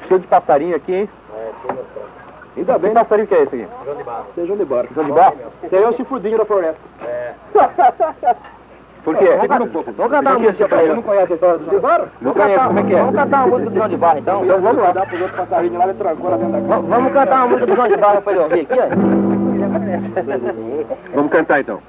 [0.08, 1.08] Cheio de passarinho aqui, hein?
[2.56, 3.66] Ainda bem, Que passarinho que é esse aqui?
[4.34, 4.88] Sejam de barro.
[4.94, 5.36] João de barro?
[5.64, 6.80] Esse aí é o chifrudinho da floresta.
[9.04, 9.26] Por quê?
[9.40, 9.92] Segura um pouco.
[9.92, 10.94] Vamos cantar uma música pra Você ele.
[10.94, 12.04] não conhece a história do João de Barro?
[12.20, 12.98] Não conheço, como é que é?
[12.98, 14.44] Vamos cantar uma música do João de Barro, então?
[14.44, 14.92] Então vamos lá.
[14.92, 16.82] Dá pros outros passarinhos lá, ele trancou lá dentro da casa.
[16.82, 18.86] Vamos cantar uma música do João de Barro pra ele ouvir aqui, ó.
[21.16, 21.80] Vamos cantar então.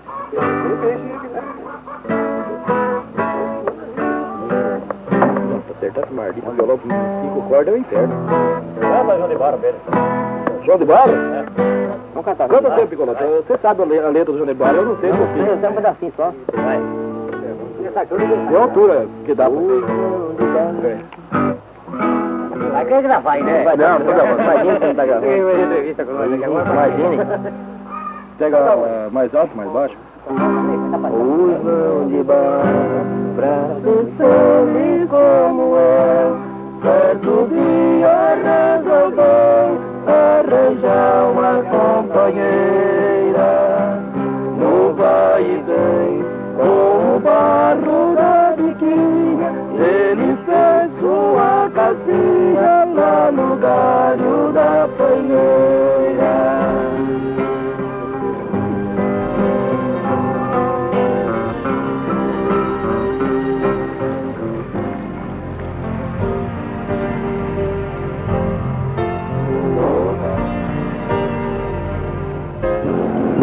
[5.84, 8.14] Acertar esse maldito violão com cinco cordas é o inferno.
[8.80, 9.76] Canta João de Barro, velho.
[10.64, 11.12] João de Barro?
[12.14, 12.48] Vamos cantar.
[12.48, 13.26] Canta você, Picolota.
[13.26, 15.28] Você sabe a le- a letra do João de Barro, eu não sei se Eu
[15.28, 15.34] você.
[15.44, 16.32] sei, eu sei um pedacinho só.
[16.54, 16.80] Vai.
[18.48, 19.82] Tem a altura que dá pra você.
[22.72, 23.64] Vai querer gravar né?
[23.64, 24.42] Vai, Não, não tô gravando.
[24.42, 25.28] Imagina que não tá gravando.
[26.72, 27.18] Imagine.
[28.38, 29.98] Pega ah, mais alto, mais baixo.
[31.64, 36.38] João de Barro, pra ser feliz como eu,
[36.82, 42.93] certo dia resolveu arranjar uma companheira.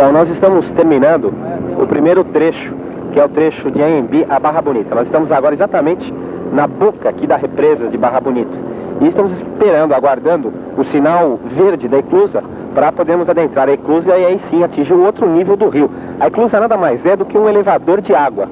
[0.01, 1.31] Bom, nós estamos terminando
[1.79, 2.73] o primeiro trecho,
[3.13, 4.95] que é o trecho de Anhembi a Barra Bonita.
[4.95, 6.11] Nós estamos agora exatamente
[6.55, 8.51] na boca aqui da represa de Barra Bonita.
[8.99, 12.43] E estamos esperando, aguardando o sinal verde da eclusa
[12.75, 15.91] para podermos adentrar a eclusa e aí sim atingir o outro nível do rio.
[16.19, 18.49] A eclusa nada mais é do que um elevador de água.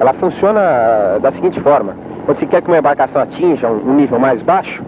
[0.00, 1.94] Ela funciona ah, da seguinte forma.
[2.26, 4.82] Quando se quer que uma embarcação atinja um um nível mais baixo,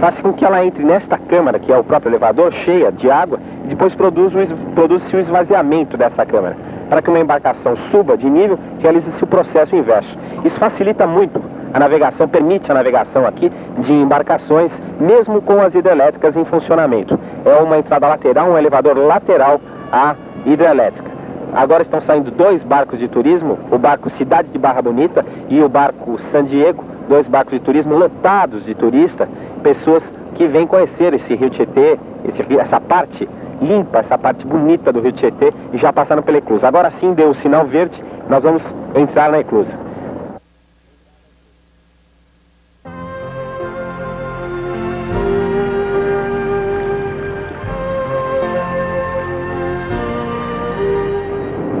[0.00, 3.38] faz com que ela entre nesta câmara, que é o próprio elevador, cheia de água,
[3.64, 6.56] e depois produz o es- produz-se o esvaziamento dessa câmara.
[6.88, 10.16] Para que uma embarcação suba de nível, realiza-se o processo inverso.
[10.44, 11.40] Isso facilita muito
[11.72, 17.16] a navegação, permite a navegação aqui de embarcações, mesmo com as hidrelétricas em funcionamento.
[17.44, 19.60] É uma entrada lateral, um elevador lateral
[19.92, 21.10] à hidrelétrica.
[21.52, 25.68] Agora estão saindo dois barcos de turismo, o barco Cidade de Barra Bonita e o
[25.68, 29.28] barco San Diego, dois barcos de turismo lotados de turistas,
[29.60, 30.02] pessoas
[30.40, 33.28] aqui vem conhecer esse rio Tietê, esse essa parte
[33.60, 36.66] limpa, essa parte bonita do rio Tietê e já passaram pela eclusa.
[36.66, 38.62] Agora sim deu o sinal verde, nós vamos
[38.94, 39.70] entrar na eclusa.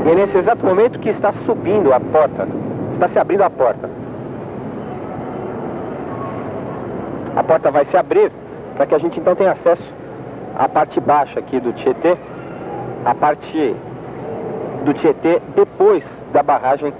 [0.04, 2.46] E é nesse exato momento que está subindo a porta,
[2.92, 3.88] está se abrindo a porta.
[7.40, 8.30] A porta vai se abrir
[8.76, 9.82] para que a gente então tenha acesso
[10.58, 12.14] à parte baixa aqui do Tietê,
[13.02, 13.74] a parte
[14.84, 16.92] do Tietê depois da barragem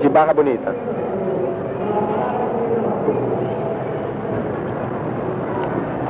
[0.00, 0.74] de Barra Bonita.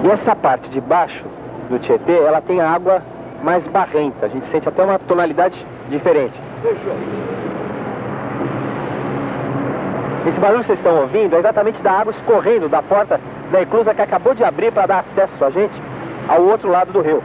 [0.02, 1.26] E essa parte de baixo
[1.68, 3.02] do Tietê, ela tem água
[3.42, 4.24] mais barrenta.
[4.24, 6.40] A gente sente até uma tonalidade diferente.
[10.26, 13.20] Esse barulho que vocês estão ouvindo é exatamente da água escorrendo da porta
[13.54, 15.80] da eclusa que acabou de abrir para dar acesso a gente
[16.28, 17.22] ao outro lado do rio.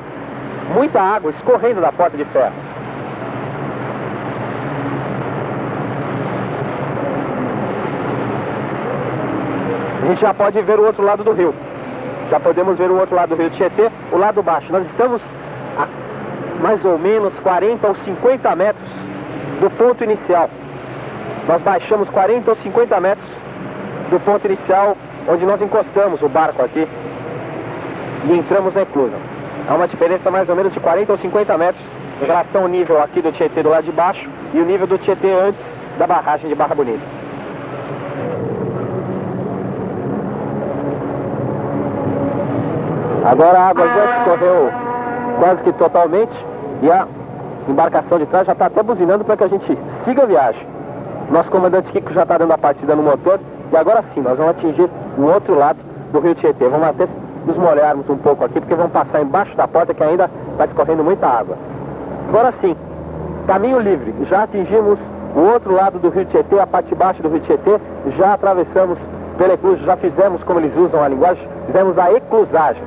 [0.76, 2.54] Muita água escorrendo da porta de ferro.
[10.04, 11.52] A gente já pode ver o outro lado do rio.
[12.30, 14.72] Já podemos ver o outro lado do rio Tietê, o lado baixo.
[14.72, 15.24] Nós estamos
[15.80, 15.88] a
[16.62, 18.90] mais ou menos 40 ou 50 metros
[19.62, 20.48] do ponto inicial.
[21.48, 23.28] Nós baixamos 40 ou 50 metros
[24.12, 24.96] do ponto inicial
[25.28, 26.88] onde nós encostamos o barco aqui
[28.26, 29.16] e entramos na eclusa.
[29.68, 31.84] Há uma diferença mais ou menos de 40 ou 50 metros
[32.22, 34.98] em relação ao nível aqui do Tietê do lado de baixo e o nível do
[34.98, 35.62] Tietê antes
[35.98, 37.20] da barragem de Barra Bonita.
[43.26, 44.72] Agora a água já escorreu
[45.40, 46.46] quase que totalmente
[46.82, 47.08] e a
[47.68, 50.66] embarcação de trás já está até buzinando para que a gente siga a viagem.
[51.30, 53.40] Nosso comandante Kiko já está dando a partida no motor
[53.72, 55.78] e agora sim nós vamos atingir o outro lado
[56.14, 56.68] do rio Tietê.
[56.68, 57.08] Vamos até
[57.46, 61.04] nos molharmos um pouco aqui porque vamos passar embaixo da porta que ainda está escorrendo
[61.04, 61.58] muita água.
[62.30, 62.76] Agora sim,
[63.46, 64.14] caminho livre.
[64.30, 64.98] Já atingimos
[65.36, 67.80] o outro lado do rio Tietê, a parte baixa do rio Tietê.
[68.18, 68.98] Já atravessamos
[69.38, 72.84] pela eclusa, já fizemos como eles usam a linguagem, fizemos a eclusagem.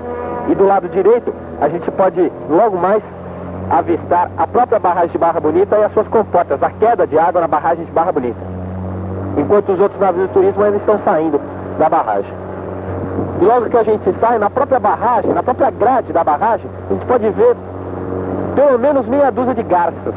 [0.49, 3.05] E do lado direito, a gente pode logo mais
[3.71, 7.41] avistar a própria barragem de Barra Bonita e as suas comportas, a queda de água
[7.41, 8.41] na barragem de Barra Bonita.
[9.37, 11.41] Enquanto os outros navios de turismo ainda estão saindo
[11.79, 12.33] da barragem.
[13.41, 16.93] E logo que a gente sai, na própria barragem, na própria grade da barragem, a
[16.93, 17.57] gente pode ver
[18.55, 20.15] pelo menos meia dúzia de garças.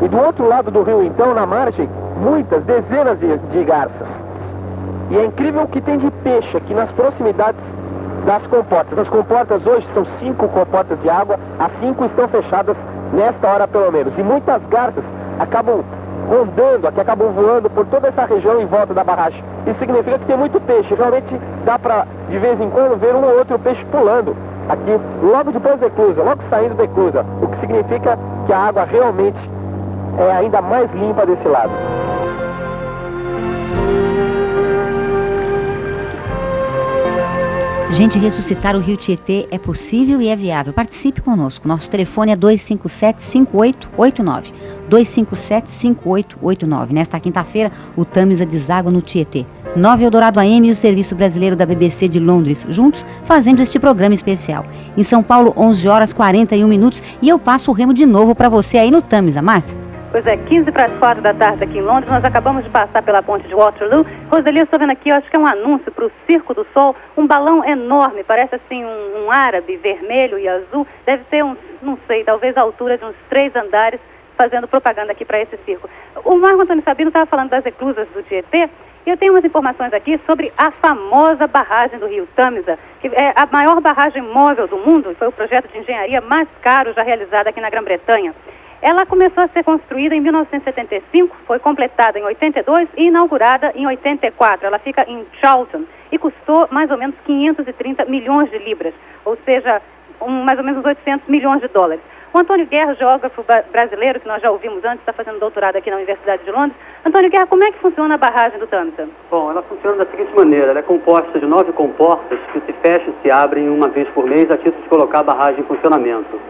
[0.00, 4.08] E do outro lado do rio, então, na margem, muitas, dezenas de, de garças.
[5.10, 7.60] E é incrível o que tem de peixe aqui nas proximidades
[8.24, 8.98] das comportas.
[8.98, 12.76] As comportas hoje são cinco comportas de água, as cinco estão fechadas
[13.12, 14.16] nesta hora pelo menos.
[14.16, 15.04] E muitas garças
[15.38, 15.84] acabam
[16.28, 19.42] rondando, aqui acabam voando por toda essa região em volta da barragem.
[19.66, 20.94] Isso significa que tem muito peixe.
[20.94, 24.36] Realmente dá para, de vez em quando, ver um ou outro peixe pulando
[24.68, 27.24] aqui, logo depois da eclusa, logo saindo da eclusa.
[27.40, 29.38] O que significa que a água realmente
[30.18, 31.72] é ainda mais limpa desse lado.
[37.92, 40.72] Gente, ressuscitar o Rio Tietê é possível e é viável.
[40.72, 41.68] Participe conosco.
[41.68, 44.44] Nosso telefone é 257-5889.
[44.90, 46.90] 257-5889.
[46.90, 49.44] Nesta quinta-feira, o Tamisa deságua no Tietê.
[49.76, 54.14] 9 Eldorado AM e o Serviço Brasileiro da BBC de Londres, juntos fazendo este programa
[54.14, 54.64] especial.
[54.96, 58.48] Em São Paulo, 11 horas 41 minutos e eu passo o remo de novo para
[58.48, 59.91] você aí no Tamisa, Márcia.
[60.12, 63.02] Pois é, 15 para as 4 da tarde aqui em Londres, nós acabamos de passar
[63.02, 64.04] pela ponte de Waterloo.
[64.30, 66.66] Roseli, eu estou vendo aqui, eu acho que é um anúncio para o Circo do
[66.74, 71.56] Sol, um balão enorme, parece assim um, um árabe vermelho e azul, deve ter uns,
[71.80, 73.98] não sei, talvez a altura de uns três andares,
[74.36, 75.88] fazendo propaganda aqui para esse circo.
[76.26, 78.68] O Marco Antônio Sabino estava falando das eclusas do Tietê,
[79.06, 83.32] e eu tenho umas informações aqui sobre a famosa barragem do Rio Tamisa, que é
[83.34, 87.46] a maior barragem móvel do mundo, foi o projeto de engenharia mais caro já realizado
[87.46, 88.34] aqui na Grã-Bretanha.
[88.82, 94.66] Ela começou a ser construída em 1975, foi completada em 82 e inaugurada em 84.
[94.66, 98.92] Ela fica em Charlton e custou mais ou menos 530 milhões de libras,
[99.24, 99.80] ou seja,
[100.20, 102.02] um, mais ou menos 800 milhões de dólares.
[102.34, 105.96] O Antônio Guerra, geógrafo brasileiro, que nós já ouvimos antes, está fazendo doutorado aqui na
[105.96, 106.76] Universidade de Londres.
[107.04, 109.08] Antônio Guerra, como é que funciona a barragem do Tamisa?
[109.30, 113.12] Bom, ela funciona da seguinte maneira: ela é composta de nove comportas que se fecham
[113.12, 116.40] e se abrem uma vez por mês a título de colocar a barragem em funcionamento.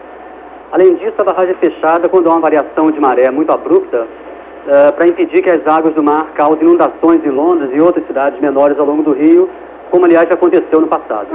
[0.73, 4.07] Além disso, a barragem é fechada quando há uma variação de maré muito abrupta
[4.95, 8.79] para impedir que as águas do mar causem inundações em Londres e outras cidades menores
[8.79, 9.47] ao longo do rio,
[9.91, 11.27] como aliás já aconteceu no passado.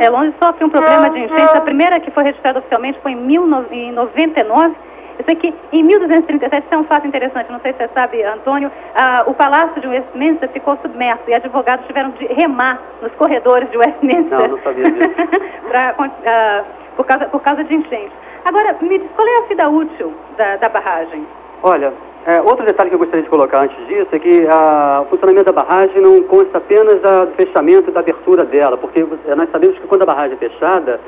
[0.00, 1.58] É, Londres sofre um problema de enchente.
[1.58, 4.74] A primeira que foi registrada oficialmente foi em 1999
[5.18, 8.22] Eu sei que em 1237, isso é um fato interessante, não sei se você sabe,
[8.22, 13.70] Antônio, ah, o Palácio de Westminster ficou submerso e advogados tiveram de remar nos corredores
[13.70, 14.38] de Westminster.
[14.38, 15.10] Não, não sabia disso.
[16.24, 16.62] ah,
[16.96, 18.12] por, causa, por causa de enchentes.
[18.44, 21.26] Agora, me diz, qual é a vida útil da, da barragem?
[21.62, 21.92] Olha,
[22.26, 25.46] é, outro detalhe que eu gostaria de colocar antes disso é que a, o funcionamento
[25.46, 29.04] da barragem não consta apenas do fechamento e da abertura dela, porque
[29.36, 31.00] nós sabemos que quando a barragem é fechada,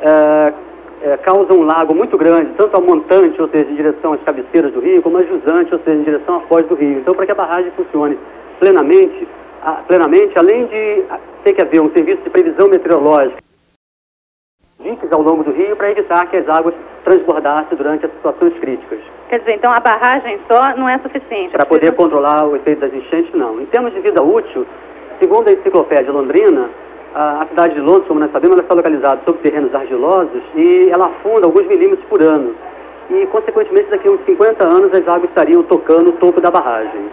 [0.00, 0.52] é,
[1.02, 4.72] é, causa um lago muito grande, tanto ao montante, ou seja, em direção às cabeceiras
[4.72, 6.98] do rio, como a jusante, ou seja, em direção à foz do rio.
[6.98, 8.18] Então, para que a barragem funcione
[8.58, 9.26] plenamente,
[9.62, 13.42] a, plenamente além de a, ter que haver um serviço de previsão meteorológica,
[14.82, 18.98] diques ao longo do rio para evitar que as águas transbordassem durante as situações críticas.
[19.28, 21.52] Quer dizer, então a barragem só não é suficiente.
[21.52, 23.60] Para poder controlar o efeito das enchentes, não.
[23.60, 24.66] Em termos de vida útil,
[25.18, 26.68] segundo a enciclopédia londrina,
[27.14, 30.88] a, a cidade de Londres, como nós sabemos, ela está localizada sobre terrenos argilosos e
[30.90, 32.54] ela afunda alguns milímetros por ano.
[33.10, 37.08] E, consequentemente, daqui a uns 50 anos as águas estariam tocando o topo da barragem.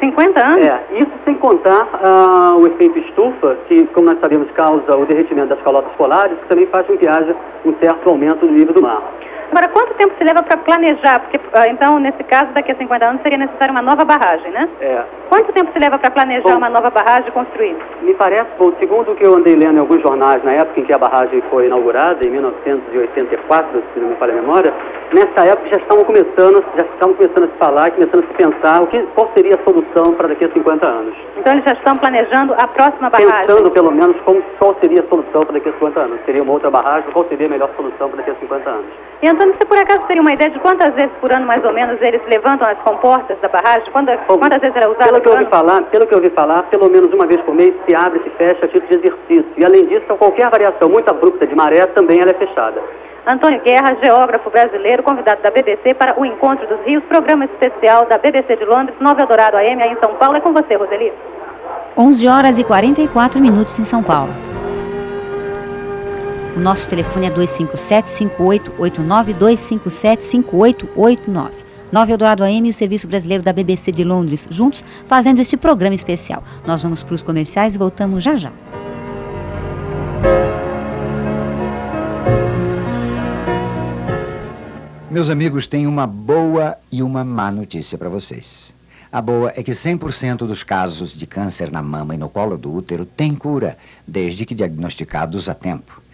[0.00, 0.62] 50 anos?
[0.62, 5.48] É, isso sem contar ah, o efeito estufa, que, como nós sabemos, causa o derretimento
[5.48, 7.34] das calotas polares, que também faz com que haja
[7.64, 9.02] um certo aumento do nível do mar.
[9.50, 11.20] Agora, quanto tempo se leva para planejar?
[11.20, 14.68] Porque, ah, então, nesse caso, daqui a 50 anos seria necessário uma nova barragem, né?
[14.80, 15.02] É.
[15.28, 17.76] Quanto tempo se leva para planejar Bom, uma nova barragem construir?
[18.02, 20.84] Me parece, bom, segundo o que eu andei lendo em alguns jornais na época em
[20.84, 24.72] que a barragem foi inaugurada, em 1984, se não me falha a memória,
[25.12, 28.82] nessa época já estavam começando, já estavam começando a se falar, começando a se pensar
[28.82, 31.14] o que, qual seria a solução para daqui a 50 anos.
[31.36, 33.46] Então, eles já estão planejando a próxima barragem?
[33.46, 36.20] Pensando, pelo menos, como, qual seria a solução para daqui a 50 anos.
[36.26, 39.07] Seria uma outra barragem, qual seria a melhor solução para daqui a 50 anos.
[39.20, 41.72] E, Antônio, você por acaso teria uma ideia de quantas vezes por ano, mais ou
[41.72, 43.90] menos, eles levantam as comportas da barragem?
[43.90, 45.50] Quantas, quantas vezes era usada Pelo que, eu ouvi ano?
[45.50, 48.22] falar, pelo que eu ouvi falar, pelo menos uma vez por mês se abre e
[48.22, 49.52] se fecha a título de exercício.
[49.56, 52.80] E além disso, qualquer variação muito abrupta de maré também ela é fechada.
[53.26, 58.18] Antônio Guerra, geógrafo brasileiro, convidado da BBC para o Encontro dos Rios, programa especial da
[58.18, 60.36] BBC de Londres, Nova Eldorado AM, aí em São Paulo.
[60.36, 61.12] É com você, Roseli.
[61.96, 64.30] 11 horas e 44 minutos em São Paulo.
[66.58, 71.50] O nosso telefone é 257-5889, 257-5889.
[71.92, 75.94] Nova Eldorado AM e o Serviço Brasileiro da BBC de Londres, juntos fazendo este programa
[75.94, 76.42] especial.
[76.66, 78.50] Nós vamos para os comerciais e voltamos já já.
[85.08, 88.74] Meus amigos, tenho uma boa e uma má notícia para vocês.
[89.12, 92.74] A boa é que 100% dos casos de câncer na mama e no colo do
[92.74, 96.07] útero têm cura, desde que diagnosticados a tempo.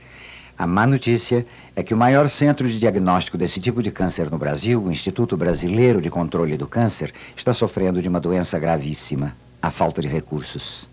[0.56, 4.38] A má notícia é que o maior centro de diagnóstico desse tipo de câncer no
[4.38, 9.72] Brasil, o Instituto Brasileiro de Controle do Câncer, está sofrendo de uma doença gravíssima, a
[9.72, 10.88] falta de recursos.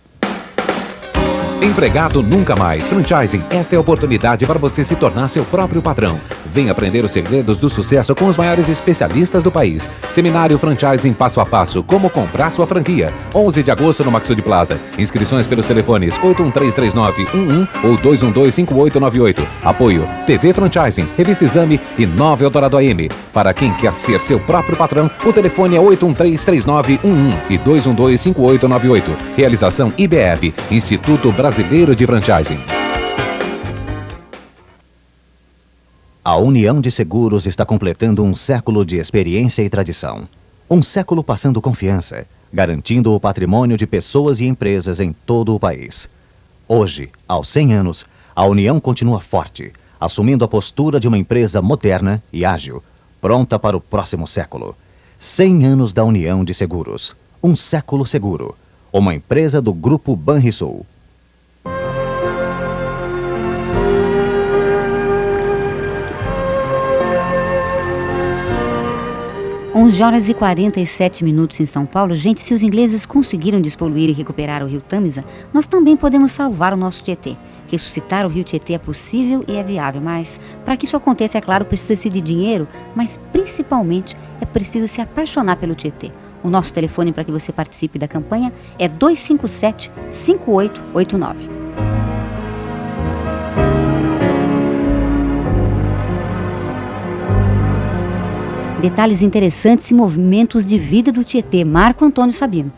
[1.65, 2.87] Empregado nunca mais.
[2.87, 3.43] Franchising.
[3.49, 6.21] Esta é a oportunidade para você se tornar seu próprio patrão.
[6.53, 9.89] Venha aprender os segredos do sucesso com os maiores especialistas do país.
[10.11, 11.81] Seminário Franchising Passo a Passo.
[11.81, 13.11] Como comprar sua franquia.
[13.33, 14.79] 11 de agosto no Maxud Plaza.
[14.95, 19.43] Inscrições pelos telefones 8133911 ou 2125898.
[19.63, 23.09] Apoio TV Franchising, Revista Exame e Nova Eldorado AM.
[23.33, 26.99] Para quem quer ser seu próprio patrão, o telefone é 8133911
[27.49, 29.03] e 2125898.
[29.35, 32.59] Realização IBF, Instituto Brasileiro de Franchising.
[36.21, 40.27] A União de Seguros está completando um século de experiência e tradição.
[40.69, 46.09] Um século passando confiança, garantindo o patrimônio de pessoas e empresas em todo o país.
[46.67, 52.21] Hoje, aos 100 anos, a União continua forte, assumindo a postura de uma empresa moderna
[52.33, 52.83] e ágil,
[53.21, 54.75] pronta para o próximo século.
[55.19, 57.15] 100 anos da União de Seguros.
[57.41, 58.57] Um século seguro.
[58.91, 60.85] Uma empresa do Grupo Banrisul.
[69.85, 72.15] 11 horas e 47 minutos em São Paulo.
[72.15, 75.23] Gente, se os ingleses conseguiram despoluir e recuperar o rio Tamisa,
[75.53, 77.35] nós também podemos salvar o nosso Tietê.
[77.71, 81.41] Ressuscitar o rio Tietê é possível e é viável, mas para que isso aconteça, é
[81.41, 86.11] claro, precisa-se de dinheiro, mas principalmente é preciso se apaixonar pelo Tietê.
[86.43, 91.47] O nosso telefone para que você participe da campanha é 257 5889.
[98.79, 101.63] Detalhes interessantes e movimentos de vida do Tietê.
[101.63, 102.71] Marco Antônio Sabino.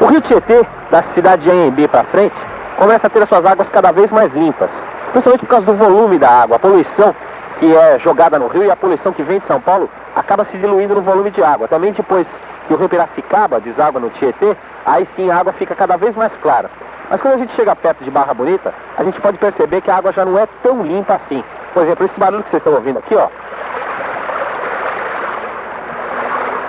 [0.00, 2.36] O rio Tietê, da cidade de Anhembi para frente,
[2.76, 4.70] começa a ter as suas águas cada vez mais limpas.
[5.10, 7.14] principalmente por causa do volume da água, a poluição
[7.58, 10.56] que é jogada no rio e a poluição que vem de São Paulo acaba se
[10.58, 11.66] diluindo no volume de água.
[11.66, 12.28] Também depois
[12.66, 14.54] que o rio Piracicaba deságua no Tietê,
[14.84, 16.70] aí sim a água fica cada vez mais clara.
[17.10, 19.96] Mas quando a gente chega perto de Barra Bonita, a gente pode perceber que a
[19.96, 21.42] água já não é tão limpa assim.
[21.72, 23.28] Por exemplo, esse barulho que vocês estão ouvindo aqui, ó.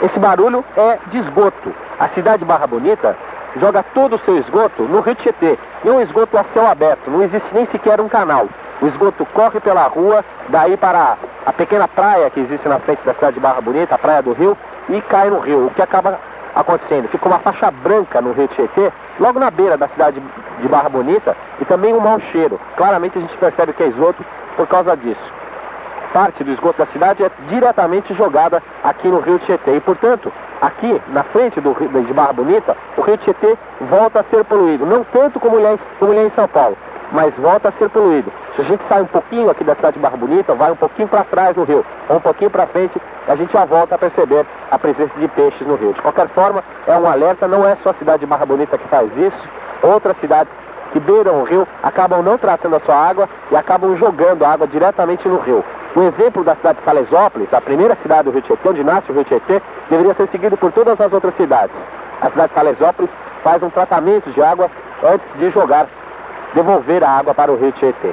[0.02, 1.74] Esse barulho é de esgoto.
[2.00, 3.18] A cidade de Barra Bonita
[3.58, 5.58] joga todo o seu esgoto no Rio Tietê.
[5.84, 8.48] E um esgoto a céu aberto, não existe nem sequer um canal.
[8.82, 13.14] O esgoto corre pela rua, daí para a pequena praia que existe na frente da
[13.14, 15.66] cidade de Barra Bonita, a Praia do Rio, e cai no rio.
[15.66, 16.18] O que acaba
[16.56, 17.10] acontecendo?
[17.10, 20.24] Fica uma faixa branca no Rio Tietê, logo na beira da cidade
[20.62, 22.58] de Barra Bonita, e também um mau cheiro.
[22.78, 24.24] Claramente a gente percebe que é esgoto
[24.56, 25.34] por causa disso.
[26.14, 29.76] Parte do esgoto da cidade é diretamente jogada aqui no Rio Tietê.
[29.76, 30.32] E, portanto,
[30.62, 34.86] aqui na frente do, de Barra Bonita, o Rio Tietê volta a ser poluído.
[34.86, 36.76] Não tanto como ele é, como ele é em São Paulo,
[37.12, 38.32] mas volta a ser poluído.
[38.56, 41.08] Se a gente sai um pouquinho aqui da cidade de Barra Bonita, vai um pouquinho
[41.08, 44.46] para trás no rio, ou um pouquinho para frente, a gente já volta a perceber
[44.72, 45.94] a presença de peixes no rio.
[45.94, 48.88] De qualquer forma, é um alerta, não é só a cidade de Barra Bonita que
[48.88, 49.42] faz isso,
[49.84, 50.52] outras cidades
[50.92, 54.68] que beiram o rio acabam não tratando a sua água e acabam jogando a água
[54.68, 55.64] diretamente no rio.
[55.96, 59.14] O exemplo da cidade de Salesópolis, a primeira cidade do Rio Tietê, onde nasce o
[59.16, 61.76] Rio Tietê, deveria ser seguido por todas as outras cidades.
[62.22, 63.12] A cidade de Salesópolis
[63.44, 64.70] faz um tratamento de água
[65.04, 65.88] antes de jogar,
[66.54, 68.12] devolver a água para o Rio Tietê.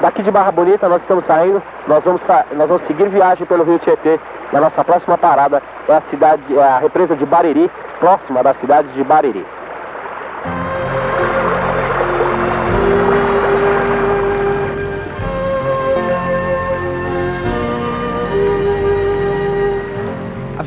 [0.00, 3.62] Daqui de Barra Bonita nós estamos saindo, nós vamos, sa- nós vamos seguir viagem pelo
[3.62, 4.18] Rio Tietê.
[4.52, 7.70] E a nossa próxima parada é a cidade, é a represa de Bariri,
[8.00, 9.46] próxima da cidade de Bariri.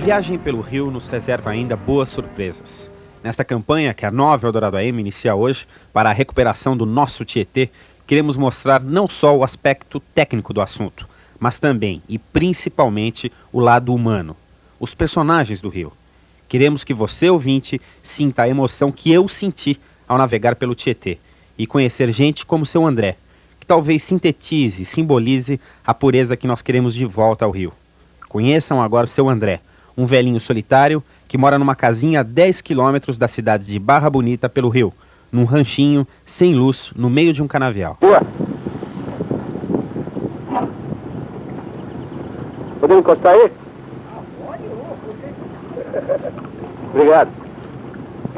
[0.06, 2.92] Viagem pelo rio nos reserva ainda boas surpresas.
[3.24, 7.72] Nesta campanha que a nova Eldorado AM inicia hoje para a recuperação do nosso Tietê,
[8.06, 13.92] queremos mostrar não só o aspecto técnico do assunto, mas também e principalmente o lado
[13.92, 14.38] humano,
[14.80, 15.92] os personagens do rio.
[16.48, 21.18] Queremos que você, ouvinte, sinta a emoção que eu senti ao navegar pelo Tietê
[21.58, 23.18] e conhecer gente como seu André,
[23.60, 27.74] que talvez sintetize simbolize a pureza que nós queremos de volta ao rio.
[28.30, 29.62] Conheçam agora o seu André,
[29.98, 34.48] um velhinho solitário que mora numa casinha a 10 quilômetros da cidade de Barra Bonita
[34.48, 34.94] pelo rio,
[35.32, 37.98] num ranchinho, sem luz, no meio de um canavial.
[42.80, 43.52] Podemos encostar aí?
[46.94, 47.30] Obrigado.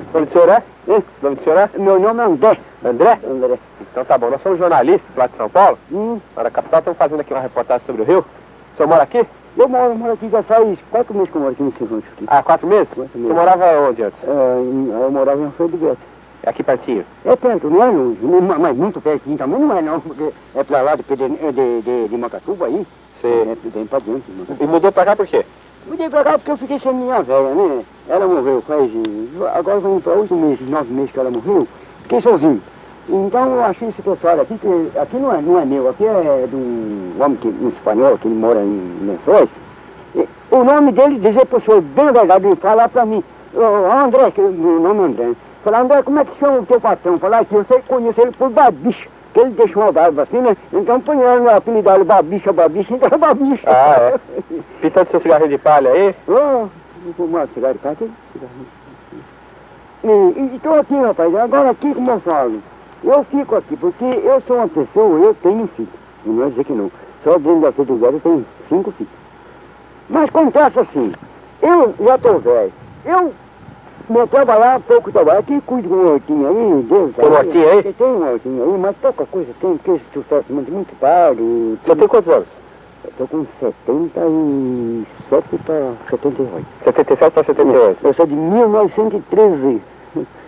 [0.09, 0.63] O nome do senhor é?
[0.87, 1.69] O nome do senhor é?
[1.77, 2.57] Meu nome é André.
[2.83, 3.19] André?
[3.23, 3.59] André.
[3.91, 5.77] Então tá bom, nós somos jornalistas lá de São Paulo.
[5.91, 6.19] Hum.
[6.35, 8.25] Lá na capital, estamos fazendo aqui uma reportagem sobre o Rio.
[8.73, 9.25] O senhor mora aqui?
[9.57, 12.25] Eu moro, moro aqui já faz quatro meses que eu moro aqui nesse rancho aqui.
[12.27, 12.93] Ah, quatro meses?
[12.93, 14.23] Você morava onde antes?
[14.23, 16.03] É, eu morava em Alfredo Guedes.
[16.43, 17.03] É aqui pertinho.
[17.25, 18.19] É perto, não é longe,
[18.59, 22.07] mas muito pertinho também não é não, porque é pra lá de, Pede- de, de,
[22.07, 22.85] de Macatuba aí.
[23.19, 23.27] Sim.
[23.51, 24.23] É bem pra dentro.
[24.59, 25.43] E mudou pra cá por quê?
[25.87, 27.83] Mudei pra cá porque eu fiquei sem minha velha, né?
[28.07, 28.91] Ela morreu faz.
[29.55, 31.67] Agora vamos pra oito meses, nove meses que ela morreu.
[32.03, 32.61] Fiquei sozinho.
[33.09, 36.45] Então eu achei esse pessoal aqui, que aqui não é, não é meu, aqui é
[36.45, 39.49] de um homem que, um espanhol que mora em Lençóis.
[40.13, 44.31] E O nome dele, dizer pro senhor bem verdade, ele falar pra mim, ô André,
[44.31, 45.31] que o nome é André,
[45.63, 47.17] falar, André, como é que chama o teu patrão?
[47.17, 50.57] Falar que eu sei conheço ele por Babicha, que ele deixou uma barba assim, né?
[50.73, 53.69] Então punhando apelidado Babicha, Babicha, então é Babicha.
[53.69, 54.19] Ah, é?
[54.81, 56.15] Pintando seu cigarrinho de palha aí?
[56.27, 56.67] Ô,
[57.05, 58.11] vou fumar cigarro de palha aqui.
[60.03, 62.61] E estou aqui, rapaz, agora aqui como eu falo,
[63.09, 65.87] eu fico aqui, porque eu sou uma pessoa, eu tenho filho,
[66.25, 66.91] e não é dizer que não,
[67.23, 69.13] só dentro da Feito eu tenho cinco filhos.
[70.09, 71.11] Mas acontece assim,
[71.61, 72.71] eu já estou velho,
[73.05, 73.33] eu
[74.09, 77.83] me trabalhar pouco trabalho, aqui cuido de um hortinho aí, Deus Tem um hortinho aí?
[77.93, 81.77] Tem um hortinho aí, mas pouca coisa tem, porque esse sucesso muito, muito pago.
[81.83, 82.47] Você tem quantos anos?
[83.03, 86.65] Eu tô com 77 para 78.
[86.81, 87.97] 77 para 78.
[88.05, 89.81] Eu sou de 1913.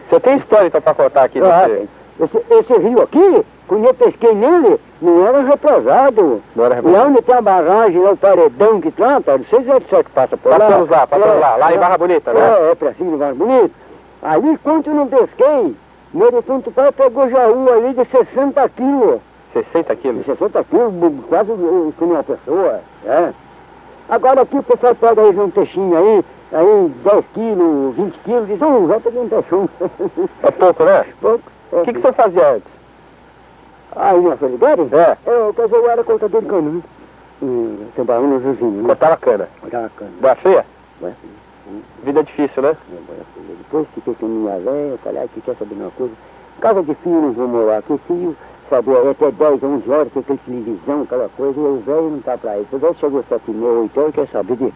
[0.08, 1.40] Você tem história então pra contar aqui?
[1.42, 1.90] Ah, desse-
[2.20, 6.42] esse, esse rio aqui, quando eu pesquei nele, não era represado.
[6.56, 7.10] Não era Lá represado.
[7.10, 10.12] onde tem a barragem, lá o paredão que trata, não sei se é certo que
[10.12, 10.60] passa por lá.
[10.60, 12.40] Passamos lá, passamos lá, lá em Barra Bonita, né?
[12.40, 13.72] É, é pra cima de Barra Bonita.
[14.22, 15.76] Ali, quando eu não pesquei,
[16.14, 19.22] meu defunto pai pegou jaú ali de 60 quilos.
[19.54, 20.26] 60 quilos?
[20.26, 20.94] 60 quilos,
[21.28, 23.30] quase eh, como uma pessoa, é.
[24.10, 28.62] Agora aqui o pessoal pega aí um peixinho aí, aí 10 quilos, 20 quilos, diz,
[28.62, 29.70] um, já peguei um peixão.
[30.44, 31.06] É pouco, né?
[31.22, 31.44] pouco.
[31.72, 32.72] O que, que o senhor fazia antes?
[33.96, 34.82] Aí na Felidade?
[34.94, 35.18] É.
[35.26, 36.82] Eu, quer dizer, eu era cortador de cana, né?
[37.42, 38.88] Hum, trabalhava nos usinas, né?
[38.88, 39.50] Cortava cana.
[39.62, 40.12] Cortava cana.
[40.20, 40.66] Boa feia?
[41.00, 41.14] Boa
[42.04, 42.76] Vida difícil, né?
[43.60, 46.14] Depois fiquei com minha velha, falei, ah, que quer saber de uma coisa?
[46.60, 48.36] Casa de filho, não vou morar aqui, filho,
[48.68, 52.20] sabe, é até 10, 11 horas, que aquele televisão, aquela coisa, e o velho não
[52.22, 52.76] tá pra isso.
[52.76, 54.74] O velho chegou 7 e meia, 8 horas, quer saber de...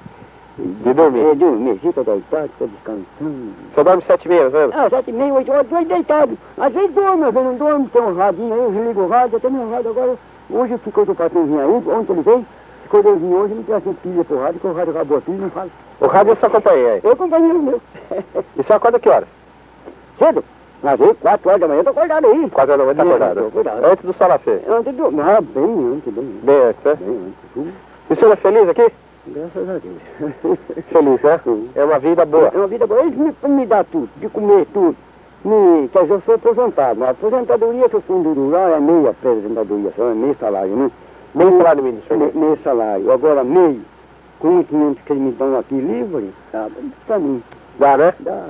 [0.58, 1.20] De dormir.
[1.26, 3.54] É, dormir, fica deitado, fica descansando.
[3.74, 4.74] Só dorme sete e meia, tá vendo?
[4.76, 6.38] Ah, 7 e meia, 8 horas, dois deitado.
[6.58, 9.38] Às vezes dorme, às vezes não dorme, tem um radinho aí, eu desligo o rádio,
[9.38, 10.16] até meu rádio agora,
[10.52, 12.46] hoje ficou do patrãozinho aí, ontem ele veio,
[12.84, 15.38] ficou dois dias hoje, não trazia pilha pro rádio, que o rádio acabou a pilha,
[15.40, 15.70] não fala.
[16.00, 17.02] O rádio é sua companhia aí.
[17.04, 17.82] Eu companheiro meu.
[18.58, 19.30] E só acorda que horas?
[20.20, 20.44] Cedo?
[20.84, 22.50] Às vezes, 4 horas da manhã, eu tô acordado aí.
[22.52, 23.48] Quatro horas da manhã tá É, acordado.
[23.48, 23.86] acordado.
[23.86, 24.62] Antes do sol nascer.
[24.70, 25.06] Antes do...
[25.22, 26.44] Ah, bem antes, bem antes.
[26.44, 26.98] Bem antes, né?
[27.00, 27.74] Bem antes.
[28.10, 28.92] E o senhor é feliz aqui?
[29.28, 30.60] Graças a Deus.
[30.90, 31.40] Feliz, né?
[31.76, 32.52] É uma vida boa.
[32.54, 33.02] É uma vida boa.
[33.02, 34.96] Eles me, me dão tudo, de comer tudo.
[35.46, 37.04] Me, quer dizer, eu sou aposentado.
[37.04, 40.92] A aposentadoria que eu fui rural é meia aposentadoria, só é meio salário, né?
[41.36, 42.34] Meio salário senhor?
[42.34, 43.12] Me, meio salário.
[43.12, 43.82] Agora, meio,
[44.40, 46.68] com 1.500 que eles me dão aqui livre, tá,
[47.08, 47.42] pra mim.
[47.80, 48.14] Dá, né?
[48.20, 48.46] Dá.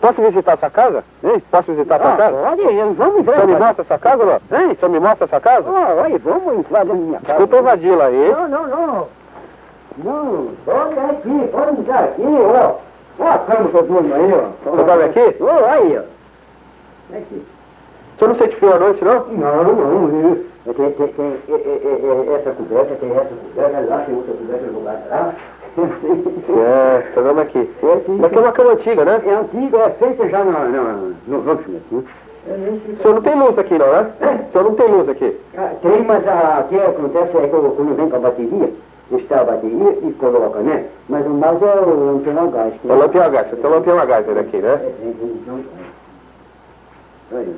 [0.00, 1.04] Posso visitar a sua casa?
[1.22, 1.42] Hein?
[1.50, 2.36] Posso visitar a sua Ah, casa?
[2.38, 2.62] Pode
[2.94, 3.30] vamos ver.
[3.30, 4.42] O senhor me mostra a sua casa?
[4.50, 4.70] Hein?
[4.72, 5.68] O senhor me mostra a sua casa?
[5.68, 7.26] Ah, olha, vamos entrar na minha casa.
[7.38, 8.32] Desculpa invadi-la aí.
[8.32, 9.19] Não, não, não.
[9.98, 12.74] Não, pode aqui, pode entrar aqui, ó.
[13.18, 14.70] Ó a cama que eu durmo aí, ó.
[14.70, 15.36] Você dorme aqui?
[15.40, 17.16] Ó, aí, ó.
[17.16, 17.34] Aqui.
[18.14, 19.26] O senhor não sente frio à noite, não?
[19.26, 20.46] Não, não, viu?
[20.64, 24.66] Tem, tem, tem é, é, é, essa coberta, tem essa coberta lá, tem outra coberta
[24.66, 25.34] no lugar lá.
[25.74, 27.70] Certo, o senhor dorme aqui.
[27.82, 28.10] É aqui.
[28.10, 29.22] Mas é uma cama antiga, né?
[29.24, 30.52] É antiga, é feita já no,
[31.26, 32.04] no, no aqui.
[32.46, 34.10] O senhor não tem luz aqui, não, né?
[34.48, 35.36] O senhor não tem luz aqui.
[35.56, 38.70] Ah, Tem, mas o que acontece é que eu, quando vem com a bateria,
[39.16, 40.86] está a bateria e coloca, né?
[41.08, 42.74] Mas o mais é o lampião a gás.
[42.84, 43.48] É o lampião a gás.
[43.48, 44.72] Você tem um lampião a gás aqui, né?
[44.74, 45.64] É, tem, tem, tem,
[47.32, 47.54] Olha,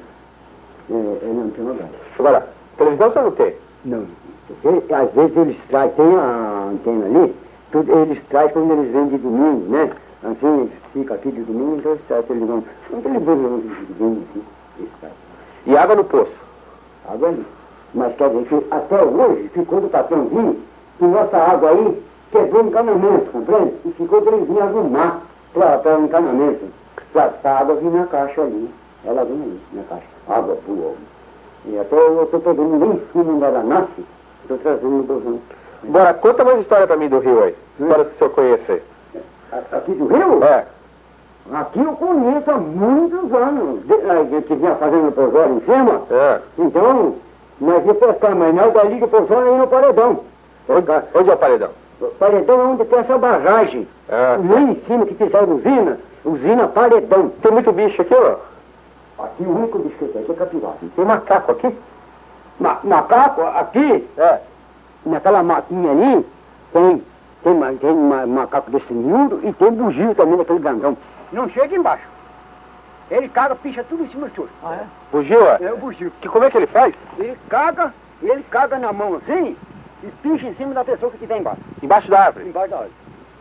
[0.91, 1.91] é, é lampião a gás.
[2.19, 3.55] Agora, televisão o senhor não tem?
[3.85, 4.07] Não,
[4.47, 7.35] porque às vezes eles trazem, tem a antena ali,
[7.71, 9.91] tudo, eles trazem quando eles vêm de domingo, né?
[10.23, 12.65] Assim, eles ficam aqui de domingo, então eles trazem televisão.
[12.91, 14.43] Não televisão de domingo, assim.
[15.67, 16.37] E água no poço?
[17.09, 17.45] Água ali.
[17.95, 20.59] Mas quer dizer que até hoje ficou do patrãozinho
[21.03, 23.75] que nossa água aí quebrou o encanamento, compreende?
[23.85, 25.21] E ficou trêsinho do mar
[25.53, 26.67] para o encanamento.
[27.13, 28.71] Para a água vir na caixa ali.
[29.05, 30.07] Ela vem ali, na caixa.
[30.29, 30.95] Água pura.
[31.67, 34.05] E até eu estou pegando lá em cima onde ela nasce,
[34.43, 35.41] estou trazendo no bolsão.
[35.83, 37.57] Bora, conta mais história pra mim do rio aí.
[37.81, 38.83] Histórias que o senhor conhece aí.
[39.73, 40.45] Aqui do Rio?
[40.45, 40.65] É.
[41.53, 43.81] Aqui eu conheço há muitos anos.
[43.87, 46.03] De, que vinha fazendo pousório em cima.
[46.11, 46.41] É.
[46.59, 47.17] Então,
[47.61, 50.21] nós ia pescar, mas não dali do pousório aí no paredão.
[50.69, 51.71] Onde, onde é o paredão?
[52.01, 53.87] O Paredão é onde tem essa barragem.
[54.09, 57.29] Ah, Lá em cima que fizeram usina, usina paredão.
[57.41, 58.37] Tem muito bicho aqui, ó.
[59.25, 60.75] Aqui o único bicho que tem aqui é capivara.
[60.97, 61.77] Tem macaco aqui?
[62.59, 64.39] Ma macaco, aqui, É.
[65.07, 66.27] naquela maquinha ali,
[66.73, 67.03] tem,
[67.43, 70.97] tem, tem ma macaco desse miúdo e tem bugio também daquele grandão.
[71.33, 72.05] Não chega embaixo.
[73.11, 74.49] Ele caga, picha tudo em cima do choro.
[74.65, 74.85] Ah, é?
[75.11, 75.59] Fugiu, é?
[75.61, 76.13] É o bugio.
[76.21, 76.95] Que, como é que ele faz?
[77.19, 77.93] Ele caga,
[78.23, 79.57] ele caga na mão assim
[80.03, 81.61] e picha em cima da pessoa que estiver embaixo.
[81.83, 82.49] Embaixo da árvore.
[82.49, 82.93] Embaixo da árvore.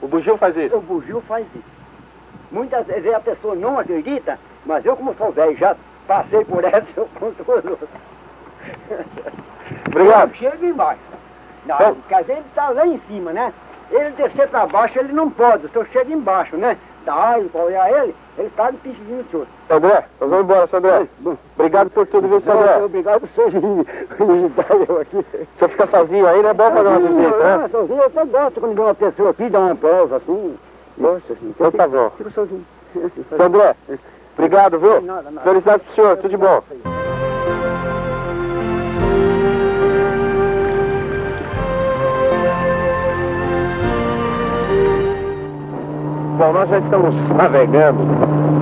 [0.01, 0.75] O bugio faz isso.
[0.75, 1.63] O bugio faz isso.
[2.51, 5.75] Muitas vezes a pessoa não acredita, mas eu como sou velho, já
[6.07, 7.45] passei por essa, eu conto.
[9.87, 10.33] Obrigado.
[10.35, 10.99] Chega embaixo.
[11.65, 13.53] Não, Então- quer dizer, ele está lá em cima, né?
[13.89, 16.77] Ele descer para baixo, ele não pode, só chega embaixo, né?
[17.05, 19.47] Da árvore para olhar ele, ele está de no choro.
[19.69, 21.07] André, nós vamos embora, seu André.
[21.57, 22.83] Obrigado por tudo, viu, seu André?
[22.83, 23.85] Obrigado por vocês me
[24.87, 25.25] eu aqui.
[25.55, 26.49] Você fica sozinho aí, né?
[26.49, 27.69] É bom fazer uma visita, né?
[27.71, 30.55] sozinho, eu até gosto quando vem uma pessoa aqui, dá uma pausa assim.
[30.97, 31.49] Gosto assim.
[31.49, 32.11] Então tá bom.
[32.17, 32.65] Fico sozinho.
[33.29, 33.75] Seu André,
[34.37, 35.03] obrigado, viu?
[35.43, 36.61] Felicidades pro senhor, tudo de bom.
[46.41, 47.99] Bom, nós já estamos navegando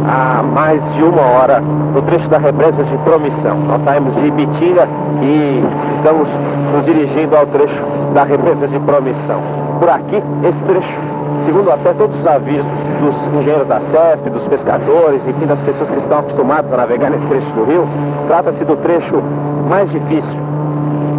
[0.05, 3.55] há mais de uma hora no trecho da represa de Promissão.
[3.55, 4.86] Nós saímos de Ibitinga
[5.21, 5.63] e
[5.95, 6.27] estamos
[6.73, 7.82] nos dirigindo ao trecho
[8.13, 9.39] da represa de Promissão.
[9.80, 10.99] Por aqui, esse trecho,
[11.45, 12.65] segundo até todos os avisos
[12.99, 17.27] dos engenheiros da CESP, dos pescadores, enfim, das pessoas que estão acostumadas a navegar nesse
[17.27, 17.88] trecho do rio,
[18.27, 19.23] trata-se do trecho
[19.69, 20.38] mais difícil.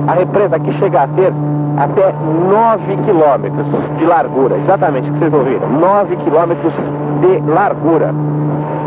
[0.06, 1.32] A represa aqui chega a ter
[1.80, 3.66] até 9 quilômetros
[3.96, 6.74] de largura, exatamente o que vocês ouviram, 9 quilômetros
[7.20, 8.14] de largura.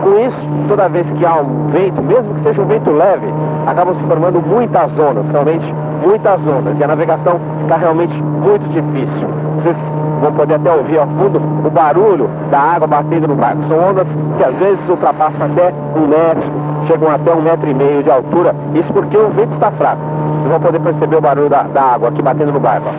[0.04, 3.26] Com isso, toda vez que há um vento, mesmo que seja um vento leve,
[3.66, 5.74] acabam se formando muitas ondas, realmente
[6.06, 9.28] muitas ondas, e a navegação está realmente muito difícil.
[9.56, 9.78] Vocês
[10.22, 13.64] vão poder até ouvir ao fundo o barulho da água batendo no barco.
[13.64, 16.52] São ondas que às vezes ultrapassam até um metro,
[16.86, 20.02] chegam até um metro e meio de altura, isso porque o vento está fraco.
[20.44, 22.90] Vocês vão poder perceber o barulho da, da água aqui batendo no barco.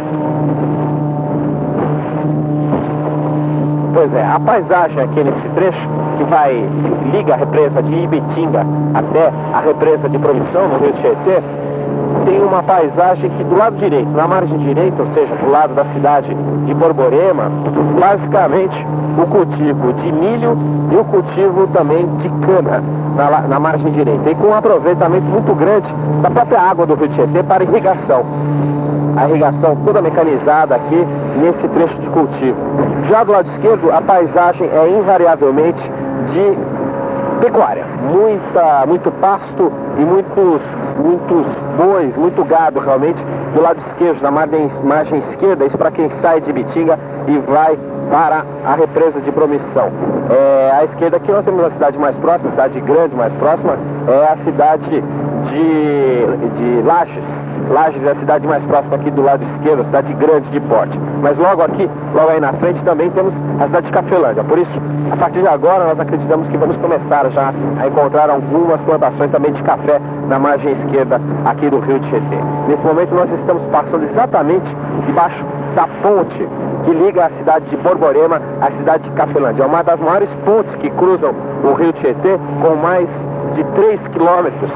[3.92, 6.66] Pois é, a paisagem aqui nesse trecho, que vai,
[7.12, 8.64] liga a represa de Ibitinga
[8.95, 11.42] até a represa de Promissão, no Rio Tietê,
[12.25, 15.85] tem uma paisagem que do lado direito, na margem direita, ou seja, do lado da
[15.87, 16.35] cidade
[16.65, 17.51] de Borborema,
[17.99, 18.87] basicamente
[19.23, 20.57] o cultivo de milho
[20.91, 22.83] e o cultivo também de cana
[23.17, 24.31] na, na margem direita.
[24.31, 25.89] E com um aproveitamento muito grande
[26.23, 28.25] da própria água do Rio Tietê para irrigação.
[29.17, 31.07] A irrigação toda mecanizada aqui
[31.41, 32.57] nesse trecho de cultivo.
[33.09, 35.81] Já do lado esquerdo, a paisagem é invariavelmente
[36.27, 36.74] de
[37.45, 37.84] pecuária.
[38.03, 40.62] Muita, muito pasto e muitos,
[40.97, 43.22] muitos bois, muito gado realmente
[43.55, 47.78] do lado esquerdo, na margem, margem esquerda, isso para quem sai de Bitinga e vai
[48.11, 49.90] para a represa de Promissão.
[50.30, 53.76] É, à esquerda aqui nós temos a cidade mais próxima, cidade grande mais próxima,
[54.09, 55.05] é a cidade
[55.55, 57.25] de, de Lages.
[57.71, 60.99] Lages é a cidade mais próxima aqui do lado esquerdo, a cidade grande de porte.
[61.23, 64.45] Mas logo aqui, logo aí na frente, também temos a cidade de Cafelândia.
[64.45, 64.73] Por isso,
[65.11, 69.53] a partir de agora, nós acreditamos que vamos começar já a encontrar algumas plantações também
[69.53, 72.39] de café na margem esquerda aqui do Rio Tietê.
[72.69, 74.75] Nesse momento, nós estamos passando exatamente
[75.07, 75.45] debaixo
[75.75, 76.49] da ponte
[76.85, 79.63] que liga a cidade de Borborema à cidade de Cafelândia.
[79.63, 81.33] É uma das maiores pontes que cruzam
[81.65, 83.09] o Rio Tietê, com mais
[83.55, 84.73] de 3 quilômetros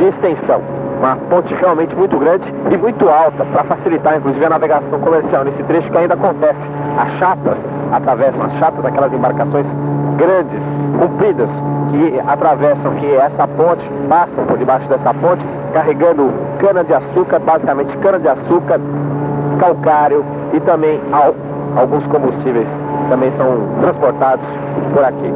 [0.00, 0.60] de extensão.
[0.98, 5.62] Uma ponte realmente muito grande e muito alta para facilitar, inclusive, a navegação comercial nesse
[5.62, 6.60] trecho que ainda acontece.
[6.98, 7.58] As chatas
[7.92, 9.66] atravessam as chatas, aquelas embarcações
[10.18, 10.62] grandes,
[10.98, 11.48] compridas,
[11.90, 18.78] que atravessam que essa ponte, passam por debaixo dessa ponte, carregando cana-de-açúcar, basicamente cana-de-açúcar,
[19.58, 21.34] calcário e também al-
[21.76, 22.68] alguns combustíveis
[23.08, 23.46] também são
[23.80, 24.46] transportados
[24.92, 25.32] por aqui.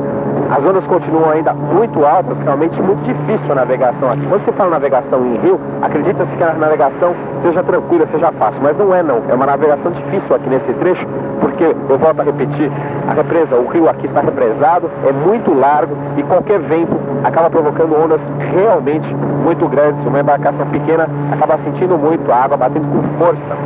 [0.50, 4.26] As ondas continuam ainda muito altas, realmente muito difícil a navegação aqui.
[4.26, 8.76] Quando se fala navegação em rio, acredita-se que a navegação seja tranquila, seja fácil, mas
[8.76, 9.22] não é não.
[9.28, 11.06] É uma navegação difícil aqui nesse trecho,
[11.40, 12.70] porque, eu volto a repetir,
[13.08, 17.96] a represa, o rio aqui está represado, é muito largo e qualquer vento acaba provocando
[17.96, 18.20] ondas
[18.52, 20.04] realmente muito grandes.
[20.04, 23.56] Uma embarcação pequena acaba sentindo muito a água batendo com força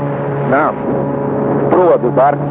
[0.49, 0.73] na
[1.71, 2.43] proa do barco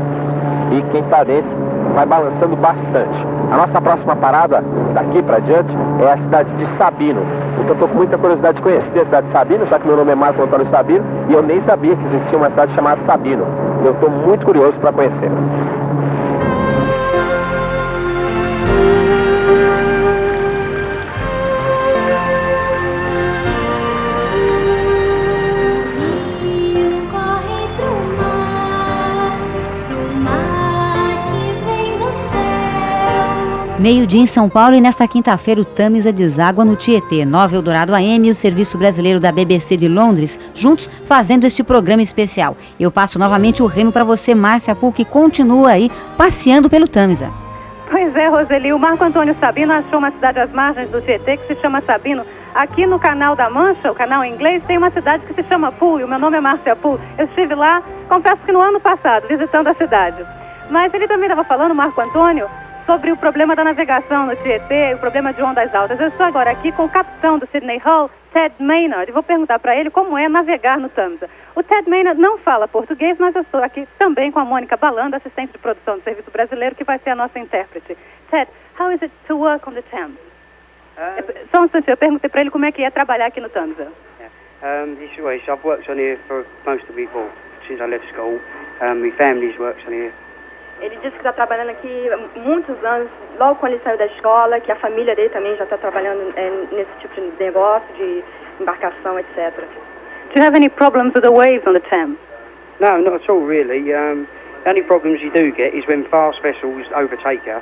[0.72, 1.50] e quem está dentro
[1.94, 3.26] vai balançando bastante.
[3.52, 4.64] A nossa próxima parada
[4.94, 7.22] daqui para diante é a cidade de Sabino.
[7.60, 10.12] Então estou com muita curiosidade de conhecer a cidade de Sabino, já que meu nome
[10.12, 13.46] é Márcio Antônio Sabino e eu nem sabia que existia uma cidade chamada Sabino.
[13.84, 15.32] Eu estou muito curioso para conhecer.
[33.88, 37.24] Meio-dia em São Paulo e nesta quinta-feira o Tamisa deságua no Tietê.
[37.24, 42.02] Nova Eldorado AM e o Serviço Brasileiro da BBC de Londres, juntos fazendo este programa
[42.02, 42.58] especial.
[42.78, 47.32] Eu passo novamente o remo para você, Márcia Pul, que continua aí passeando pelo Tamisa.
[47.90, 51.48] Pois é, Roseli, o Marco Antônio Sabino achou uma cidade às margens do Tietê que
[51.48, 52.26] se chama Sabino.
[52.54, 55.72] Aqui no canal da Mancha, o canal em inglês, tem uma cidade que se chama
[55.72, 57.00] Pool, e o meu nome é Márcia Pool.
[57.18, 60.26] Eu estive lá, confesso que no ano passado, visitando a cidade.
[60.70, 62.50] Mas ele também estava falando, Marco Antônio,
[62.88, 66.00] sobre o problema da navegação no Tietê, o problema de ondas altas.
[66.00, 69.60] Eu estou agora aqui com o capitão do Sydney Hall, Ted Maynard, e vou perguntar
[69.60, 71.30] para ele como é navegar no Tamsa.
[71.54, 75.18] O Ted Maynard não fala português, mas eu estou aqui também com a Mônica Balanda,
[75.18, 77.98] assistente de produção do Serviço Brasileiro, que vai ser a nossa intérprete.
[78.32, 80.18] Ted, how is it to work on the Thames?
[81.52, 83.92] Só um instante, eu perguntei para ele como é que é trabalhar aqui no Tamsa.
[84.64, 87.30] Um, this way, so I've worked on here for most of it, well,
[87.68, 88.40] since I left school.
[88.82, 90.14] Um, my family's worked on here.
[90.82, 93.10] Ele disse que está trabalhando aqui há muitos anos,
[93.40, 96.52] logo quando ele saiu da escola, que a família dele também já está trabalhando é,
[96.72, 98.24] nesse tipo de negócio, de
[98.60, 99.54] embarcação, etc.
[100.34, 102.18] Do you have any problems with the waves on the Thames?
[102.80, 103.94] No, not at all, really.
[103.94, 104.28] Um,
[104.64, 107.60] the only problems you do get is when fast vessels overtake you,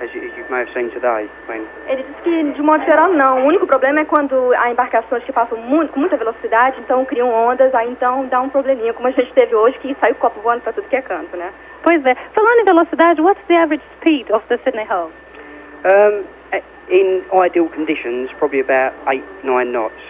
[0.00, 1.28] as you, as you may have seen today.
[1.46, 3.44] When Ele disse que, de modo geral, não.
[3.44, 7.30] O único problema é quando há embarcações que passam muito, com muita velocidade, então criam
[7.30, 10.62] ondas, aí então dá um probleminha, como a gente teve hoje, que saiu copo voando
[10.62, 11.52] para tudo que é canto, né?
[11.82, 12.14] Pois é.
[12.32, 15.10] Falando em velocidade, what's the average speed of the Sydney Hull?
[15.84, 20.00] Um, eh, in ideal conditions, probably about eight, nine knots.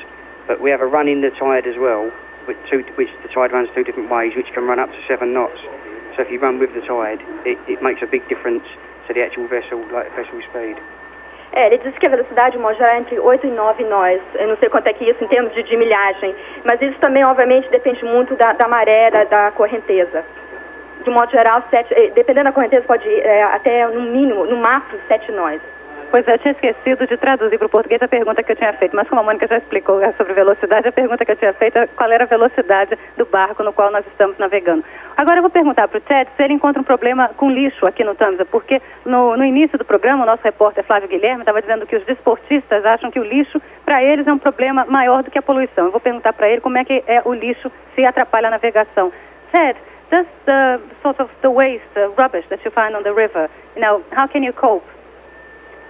[0.47, 2.13] But we have a run in the tide as well,
[2.47, 5.33] which, two, which the tide runs two different ways, which can run up to seven
[5.33, 5.59] knots.
[6.15, 8.65] So if you run with the tide, it, it makes a big difference
[9.07, 10.77] to the actual vessel, like vessel speed.
[11.53, 14.21] É, ele disse que a velocidade, geral, é entre 8 e 9 nós.
[14.35, 16.35] Eu não sei quanto é que é isso em termos de, de milhagem.
[16.65, 20.25] Mas isso também, obviamente, depende muito da, da maré, da, da correnteza.
[21.05, 24.57] De modo geral, sete, eh, dependendo da correnteza, pode ir eh, até, no mínimo, no
[24.57, 25.61] máximo, 7 nós.
[26.15, 28.73] Pois é, eu tinha esquecido de traduzir para o português a pergunta que eu tinha
[28.75, 31.77] feito, mas como a Mônica já explicou sobre velocidade, a pergunta que eu tinha feito
[31.77, 34.85] é qual era a velocidade do barco no qual nós estamos navegando.
[35.17, 38.05] Agora eu vou perguntar para o Ted se ele encontra um problema com lixo aqui
[38.05, 41.85] no Tamsa, porque no, no início do programa o nosso repórter Flávio Guilherme estava dizendo
[41.85, 45.39] que os desportistas acham que o lixo para eles é um problema maior do que
[45.41, 45.87] a poluição.
[45.87, 49.13] Eu vou perguntar para ele como é que é o lixo se atrapalha a navegação.
[49.51, 49.77] Ted,
[50.13, 53.83] does the sort of the waste, the rubbish that you find on the river, you
[53.83, 54.95] know, how can you cope?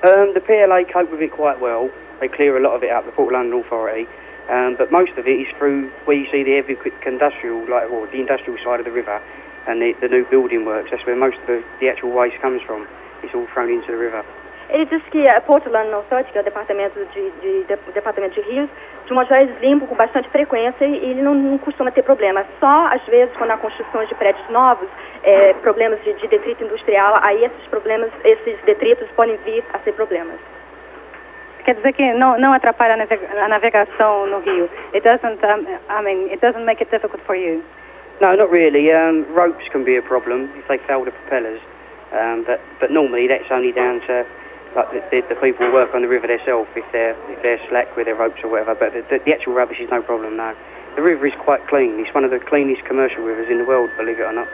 [0.04, 1.90] Um, the PLA cope with it quite well.
[2.20, 4.06] They clear a lot of it out, the Port London Authority.
[4.50, 6.76] Um, but most of it is through where you see the heavy
[7.06, 9.22] industrial, like the industrial side of the river,
[9.66, 10.90] and the, the new building works.
[10.90, 12.86] That's where most of the, the actual waste comes from.
[13.22, 14.22] It's all thrown into the river.
[14.68, 18.68] Ele diz que a Portland Authority, que departamento de, de, de, departamento de rios,
[19.06, 22.44] de geral eles limpam com bastante frequência e ele não, não costuma ter problema.
[22.58, 24.88] Só às vezes quando há construções de prédios novos,
[25.22, 29.92] é, problemas de, de detrito industrial, aí esses problemas, esses detritos podem vir a ser
[29.92, 30.36] problemas.
[31.64, 34.68] Quer dizer que não, não atrapalha a, navega a navegação no rio.
[34.92, 37.62] It doesn't, um, I mean, it doesn't make it difficult for you.
[38.20, 38.92] No, not really.
[38.92, 41.60] Um, ropes can be a problem if they fail the propellers,
[42.12, 44.26] um, but but normally that's only down to
[44.74, 48.06] like the, the, people work on the river themselves if they're if they're slack with
[48.06, 48.74] their ropes or whatever.
[48.74, 50.36] But the, the, actual rubbish is no problem.
[50.36, 50.54] No,
[50.96, 51.98] the river is quite clean.
[52.00, 54.48] It's one of the cleanest commercial rivers in the world, believe it or not.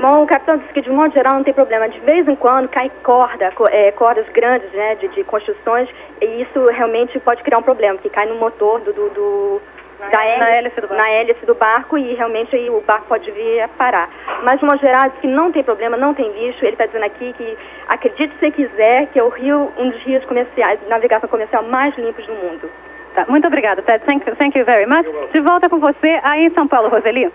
[0.00, 1.88] Bom, o capitão disse que de modo geral não tem problema.
[1.88, 5.88] De vez em quando cai corda, co é, cordas grandes né, de, de, construções,
[6.20, 9.62] e isso realmente pode criar um problema, que cai no motor do, do, do
[10.10, 10.94] da hélice, na, hélice do barco.
[10.96, 14.08] na hélice do barco e realmente aí o barco pode vir a parar.
[14.42, 16.64] Mas de modo geral, diz que não tem problema, não tem lixo.
[16.64, 20.24] Ele está dizendo aqui que, acredite se quiser, que é o rio, um dos rios
[20.24, 22.70] comerciais, de navegação comercial mais limpos do mundo.
[23.14, 24.04] Tá, muito obrigada, Ted.
[24.04, 25.04] Thank, you, thank you very much.
[25.32, 27.30] De volta com você aí em São Paulo, Roseli.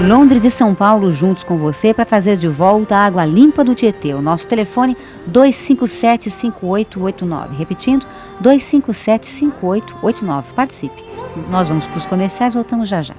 [0.00, 3.74] Londres e São Paulo juntos com você para trazer de volta a água limpa do
[3.74, 4.14] Tietê.
[4.14, 4.96] O nosso telefone
[5.30, 7.50] 257-5889.
[7.50, 8.06] Repetindo,
[8.42, 10.44] 257-5889.
[10.56, 11.04] Participe.
[11.50, 13.14] Nós vamos para os comerciais, voltamos já já.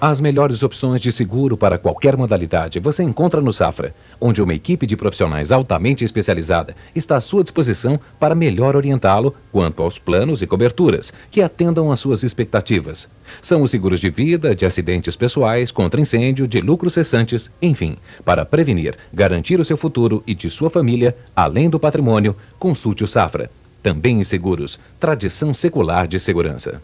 [0.00, 4.86] As melhores opções de seguro para qualquer modalidade você encontra no Safra, onde uma equipe
[4.86, 10.46] de profissionais altamente especializada está à sua disposição para melhor orientá-lo quanto aos planos e
[10.46, 13.10] coberturas que atendam às suas expectativas.
[13.42, 18.46] São os seguros de vida, de acidentes pessoais, contra incêndio, de lucros cessantes, enfim, para
[18.46, 23.50] prevenir, garantir o seu futuro e de sua família, além do patrimônio, consulte o Safra.
[23.82, 26.80] Também em seguros, tradição secular de segurança.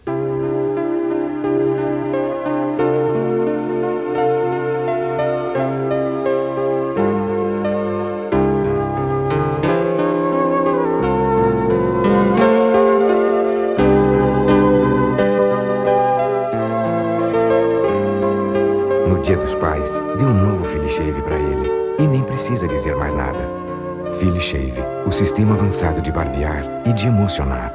[25.77, 27.71] Avançado de barbear e de emocionar.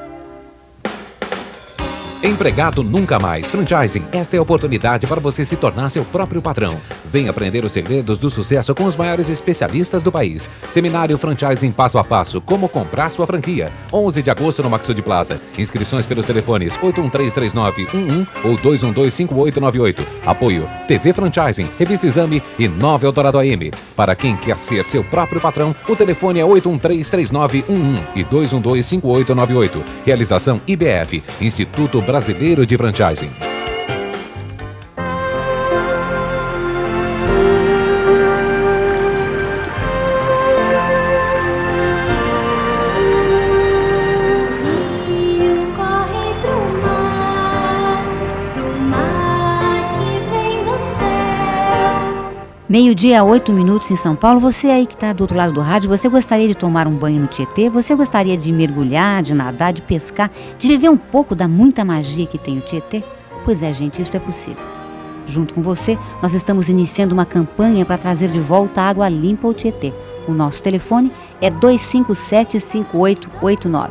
[2.24, 3.52] Empregado nunca mais.
[3.52, 4.06] Franchising.
[4.12, 6.80] Esta é a oportunidade para você se tornar seu próprio patrão.
[7.12, 10.50] Venha aprender os segredos do sucesso com os maiores especialistas do país.
[10.70, 12.40] Seminário Franchising Passo a Passo.
[12.40, 13.72] Como comprar sua franquia.
[13.92, 15.42] 11 de agosto no Maxud Plaza.
[15.58, 20.06] Inscrições pelos telefones 8133911 ou 2125898.
[20.26, 23.72] Apoio TV Franchising, Revista Exame e 9 Eldorado AM.
[23.96, 29.84] Para quem quer ser seu próprio patrão, o telefone é 8133911 e 2125898.
[30.06, 33.51] Realização IBF, Instituto Brasileiro de Franchising.
[52.72, 54.40] Meio-dia, oito minutos em São Paulo.
[54.40, 57.20] Você aí que está do outro lado do rádio, você gostaria de tomar um banho
[57.20, 57.70] no Tietê?
[57.70, 62.26] Você gostaria de mergulhar, de nadar, de pescar, de viver um pouco da muita magia
[62.26, 63.04] que tem o Tietê?
[63.44, 64.64] Pois é, gente, isso é possível.
[65.28, 69.50] Junto com você, nós estamos iniciando uma campanha para trazer de volta a água limpa
[69.50, 69.92] ao Tietê.
[70.26, 71.12] O nosso telefone
[71.42, 73.90] é 257-5889.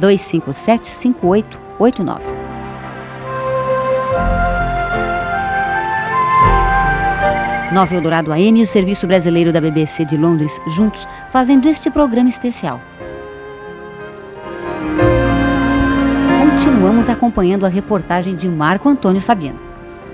[0.00, 2.41] 257-5889.
[7.72, 12.28] Nova Eldorado AM e o Serviço Brasileiro da BBC de Londres, juntos, fazendo este programa
[12.28, 12.78] especial.
[17.02, 19.58] continuamos acompanhando a reportagem de Marco Antônio Sabino.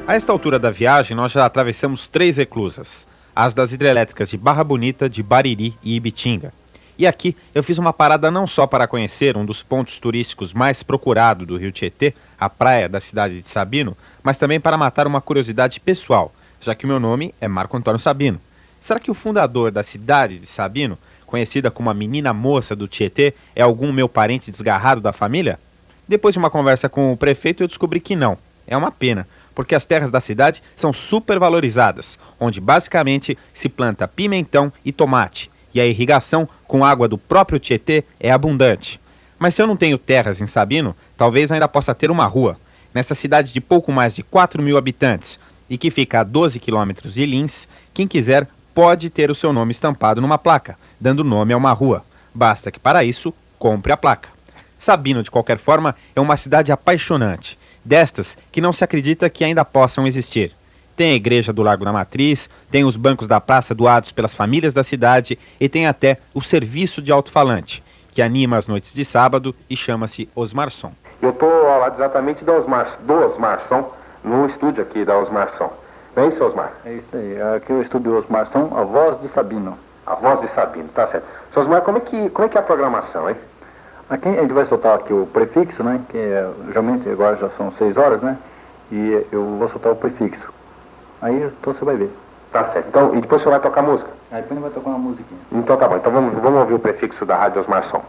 [0.07, 3.05] A esta altura da viagem, nós já atravessamos três reclusas:
[3.35, 6.53] as das hidrelétricas de Barra Bonita, de Bariri e Ibitinga.
[6.97, 10.85] E aqui eu fiz uma parada não só para conhecer um dos pontos turísticos mais
[10.85, 15.21] procurados do Rio Tietê, a praia da cidade de Sabino, mas também para matar uma
[15.21, 18.41] curiosidade pessoal, já que o meu nome é Marco Antônio Sabino.
[18.81, 23.35] Será que o fundador da cidade de Sabino, conhecida como a menina moça do Tietê,
[23.55, 25.59] é algum meu parente desgarrado da família?
[26.07, 28.39] Depois de uma conversa com o prefeito, eu descobri que não.
[28.67, 34.73] É uma pena, porque as terras da cidade são supervalorizadas, onde basicamente se planta pimentão
[34.85, 39.01] e tomate, e a irrigação com água do próprio Tietê é abundante.
[39.39, 42.59] Mas se eu não tenho terras em Sabino, talvez ainda possa ter uma rua.
[42.93, 45.39] Nessa cidade de pouco mais de 4 mil habitantes
[45.69, 49.73] e que fica a 12 quilômetros de Lins, quem quiser pode ter o seu nome
[49.73, 52.05] estampado numa placa, dando nome a uma rua.
[52.35, 54.29] Basta que para isso compre a placa.
[54.79, 59.65] Sabino, de qualquer forma, é uma cidade apaixonante, destas que não se acredita que ainda
[59.65, 60.53] possam existir.
[60.97, 64.75] Tem a igreja do Largo da Matriz, tem os bancos da praça doados pelas famílias
[64.75, 69.55] da cidade e tem até o serviço de alto-falante, que anima as noites de sábado
[69.69, 70.93] e chama-se Osmar Som.
[71.21, 73.93] Eu estou ao lado exatamente do Osmar, do Osmar Som,
[74.23, 75.73] no estúdio aqui da Osmar Som.
[76.17, 76.73] Não é isso, Osmar?
[76.85, 77.41] É isso aí.
[77.57, 79.79] Aqui o estúdio Osmar Som, a voz de Sabino.
[80.07, 81.27] A voz de Sabino, tá certo.
[81.53, 83.37] Seu Osmar, como é que, como é, que é a programação, hein?
[84.11, 86.01] Aqui a gente vai soltar aqui o prefixo, né?
[86.09, 88.39] Que é, geralmente agora já são seis horas, né?
[88.91, 90.51] E eu vou soltar o prefixo.
[91.21, 92.11] Aí então você vai ver.
[92.51, 92.89] Tá certo.
[92.89, 94.11] Então, e depois você vai tocar música?
[94.31, 95.29] Aí depois a gente vai tocar uma música.
[95.53, 95.97] Então tá bom.
[95.97, 98.03] Então vamos, vamos ouvir o prefixo da Rádio Osmar Som.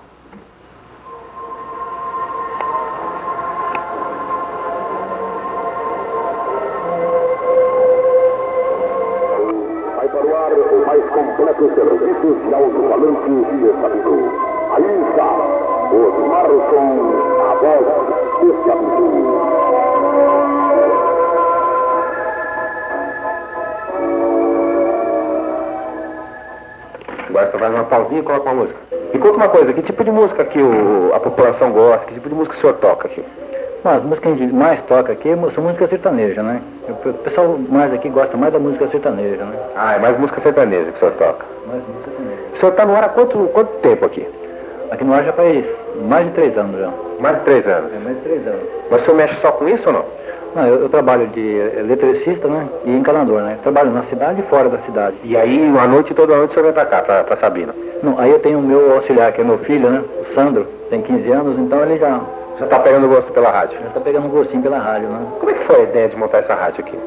[27.39, 28.79] Agora você faz uma pausinha e coloca uma música.
[29.13, 32.27] E conta uma coisa, que tipo de música que o, a população gosta, que tipo
[32.27, 33.23] de música o senhor toca aqui?
[33.81, 36.61] Bom, as músicas que a gente mais toca aqui são música sertaneja, né?
[36.89, 39.57] O pessoal mais aqui gosta mais da música sertaneja, né?
[39.75, 41.45] Ah, é mais música sertaneja que o senhor toca.
[41.65, 42.41] Mais música sertaneja.
[42.53, 44.27] O senhor está no ar há quanto, quanto tempo aqui?
[44.91, 45.65] Aqui no ar já faz
[46.09, 46.89] mais de três anos já.
[47.21, 47.93] Mais de três anos?
[47.93, 48.63] É, mais de três anos.
[48.91, 50.05] Mas o senhor mexe só com isso ou não?
[50.55, 51.39] Não, eu, eu trabalho de
[51.77, 52.67] eletricista, né?
[52.85, 53.57] E encanador, né?
[53.61, 55.15] Trabalho na cidade e fora da cidade.
[55.23, 57.73] E aí, à noite, toda noite, senhor vem pra cá, pra, pra Sabina?
[58.01, 60.03] Não, aí eu tenho o meu auxiliar, que é meu filho, né?
[60.21, 62.19] O Sandro, tem 15 anos, então ele já...
[62.59, 63.79] Já tá pegando gosto pela rádio?
[63.81, 65.25] Já tá pegando gostinho pela rádio, né?
[65.39, 66.97] Como é que foi a ideia de montar essa rádio aqui?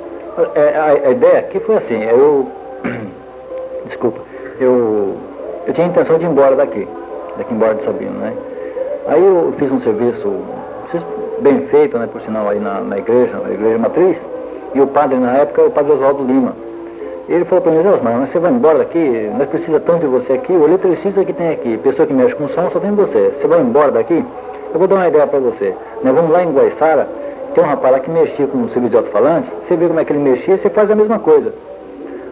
[0.54, 2.48] É, a, a ideia aqui foi assim, eu...
[3.84, 4.20] Desculpa,
[4.60, 5.16] eu...
[5.66, 6.88] Eu tinha a intenção de ir embora daqui,
[7.36, 8.32] daqui embora de Sabino, né?
[9.06, 10.32] Aí eu fiz um serviço
[11.42, 14.16] bem feito, né, por sinal, aí na, na igreja, na igreja matriz,
[14.74, 16.54] e o padre na época é o padre Oswaldo Lima.
[17.28, 20.32] Ele falou para mim, Osmar, mas você vai embora daqui, nós precisamos tanto de você
[20.32, 23.32] aqui, o eletricista que tem aqui, pessoa que mexe com som, só tem você.
[23.38, 24.24] Você vai embora daqui?
[24.72, 25.74] Eu vou dar uma ideia para você.
[26.02, 27.06] Nós vamos lá em Guaiçara,
[27.54, 30.04] tem um rapaz lá que mexia com o serviço de alto-falante, você vê como é
[30.04, 31.52] que ele mexia, você faz a mesma coisa.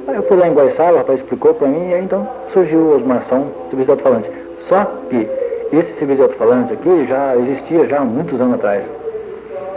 [0.08, 2.78] Aí eu fui lá em Guaiçara, o rapaz explicou para mim, e aí então surgiu
[2.78, 4.30] o Osmar Som, serviço de alto-falante.
[4.60, 5.28] Só que
[5.72, 8.99] esse serviço de alto-falante aqui já existia já há muitos anos atrás.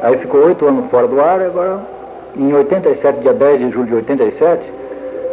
[0.03, 1.79] Aí ficou oito anos fora do ar, e agora
[2.35, 4.61] em 87, dia 10 de julho de 87,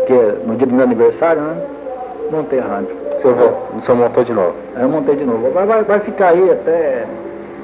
[0.07, 1.57] que é no dia do meu aniversário, né?
[2.31, 2.89] Montei a rádio.
[3.17, 4.55] O senhor, o senhor montou de novo?
[4.77, 5.51] Aí eu montei de novo.
[5.51, 7.05] Vai, vai, vai ficar aí até.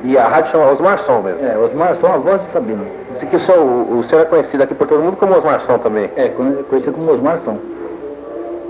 [0.03, 1.47] E a rádio chama Osmar Som mesmo?
[1.47, 2.85] É, Osmar Som, a voz de Sabino.
[3.15, 5.79] Esse que o senhor, o senhor é conhecido aqui por todo mundo como Osmar Som
[5.79, 6.11] também?
[6.17, 6.29] É,
[6.69, 7.57] conhecido como Osmar Som.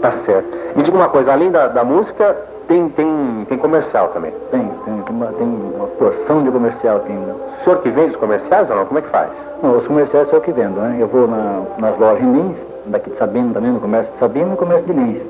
[0.03, 0.49] Tá certo.
[0.77, 2.37] Me diga uma coisa, além da, da música,
[2.69, 4.33] tem, tem, tem comercial também?
[4.51, 7.33] Tem, tem, tem, uma, tem uma porção de comercial aqui ainda.
[7.33, 8.87] O senhor que vende os comerciais ou não?
[8.87, 9.31] Como é que faz?
[9.63, 10.97] Não, os comerciais sou eu que vendo, né?
[10.99, 12.57] Eu vou na, nas lojas em Lins,
[12.87, 15.23] daqui de Sabino também, no comércio de Sabino e no comércio de Lins.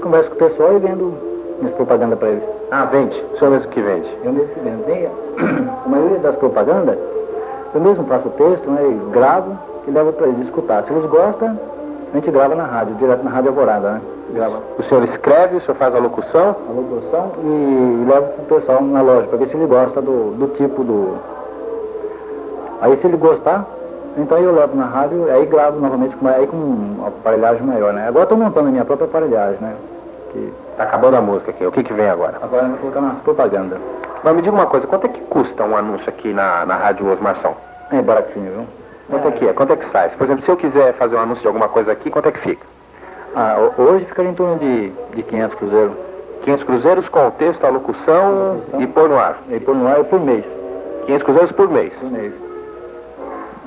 [0.00, 1.14] Converso com o pessoal e vendo
[1.58, 2.44] minhas propagandas para eles.
[2.70, 3.24] Ah, vende?
[3.32, 4.16] O senhor mesmo que vende?
[4.22, 4.84] Eu mesmo que vendo.
[4.84, 5.06] Tem,
[5.84, 6.96] a maioria das propagandas,
[7.74, 8.82] eu mesmo faço o texto, né?
[8.82, 9.58] E gravo
[9.88, 10.84] e levo para eles escutar.
[10.84, 11.58] Se eles gostam,
[12.12, 14.00] a gente grava na rádio, direto na Rádio Alvorada, né?
[14.30, 14.60] Grava.
[14.78, 16.56] O senhor escreve, o senhor faz a locução?
[16.68, 20.48] A locução e leva pro pessoal na loja, para ver se ele gosta do, do
[20.54, 21.16] tipo do...
[22.80, 23.66] Aí se ele gostar,
[24.16, 28.06] então eu levo na rádio, aí gravo novamente, com, aí com uma aparelhagem maior, né?
[28.06, 29.74] Agora estou montando a minha própria aparelhagem, né?
[30.32, 30.52] Que...
[30.76, 32.36] Tá acabando a música aqui, o que que vem agora?
[32.40, 33.78] Agora eu vou colocar nas propagandas.
[34.22, 37.10] Mas me diga uma coisa, quanto é que custa um anúncio aqui na, na Rádio
[37.10, 37.56] Osmar Som?
[37.90, 38.66] É baratinho, viu?
[39.10, 39.52] Quanto é que é?
[39.52, 40.10] Quanto é que sai?
[40.10, 42.38] Por exemplo, se eu quiser fazer um anúncio de alguma coisa aqui, quanto é que
[42.38, 42.64] fica?
[43.40, 45.92] Ah, hoje ficaria em torno de, de 500 cruzeiros.
[46.42, 49.38] 500 cruzeiros com o texto, a locução, e pôr no ar?
[49.48, 50.44] E pôr no ar é por mês.
[51.06, 51.94] 500 cruzeiros por mês.
[52.00, 52.34] Por mês.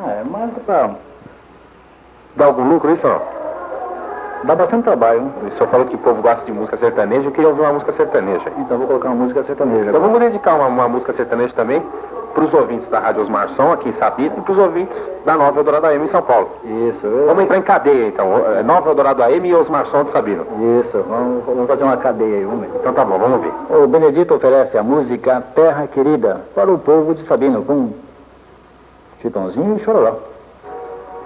[0.06, 0.90] É, mas pra...
[2.36, 3.22] Dá algum lucro isso não?
[4.44, 5.22] Dá bastante trabalho.
[5.22, 5.32] Né?
[5.48, 7.94] O senhor falou que o povo gosta de música sertaneja, eu queria ouvir uma música
[7.94, 8.52] sertaneja.
[8.58, 9.86] Então vou colocar uma música sertaneja.
[9.88, 11.82] Então vamos dedicar uma, uma música sertaneja também
[12.34, 15.36] para os ouvintes da Rádio Osmar Som, aqui em Sabino, e para os ouvintes da
[15.36, 16.50] Nova Eldorado AM em São Paulo.
[16.90, 17.06] Isso.
[17.06, 17.28] Eu...
[17.28, 18.28] Vamos entrar em cadeia então,
[18.58, 20.46] É Nova Eldorado AM e Osmar Som de Sabino.
[20.80, 22.72] Isso, vamos, vamos fazer uma cadeia aí, vamos ver.
[22.80, 23.54] Então tá bom, vamos ver.
[23.70, 27.92] O Benedito oferece a música Terra Querida para o povo de Sabino, com
[29.22, 30.16] Chitãozinho e Chororó.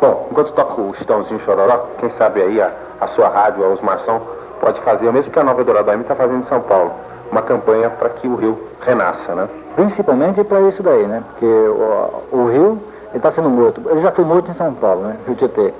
[0.02, 3.70] Bom, enquanto toca o Chitãozinho e Chororó, quem sabe aí a, a sua rádio, a
[3.70, 4.22] Osmar Som,
[4.60, 6.92] pode fazer, o mesmo que a Nova Eldorado AM está fazendo em São Paulo,
[7.32, 9.48] uma campanha para que o rio renasça, né?
[9.76, 11.24] Principalmente para isso daí, né?
[11.32, 12.80] Porque o, o rio
[13.14, 13.82] está sendo morto.
[13.90, 15.18] Ele já foi morto em São Paulo, né?
[15.26, 15.74] Rio Tietê.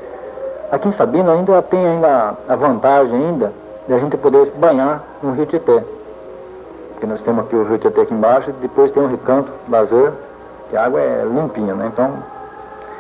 [0.72, 3.54] Aqui em Sabino ainda tem ainda a vantagem ainda
[3.88, 5.84] de a gente poder banhar no Rio Tietê.
[6.92, 10.12] Porque nós temos aqui o Rio Tietê aqui embaixo, depois tem um recanto, lazer,
[10.70, 11.90] que a água é limpinha, né?
[11.94, 12.12] Então,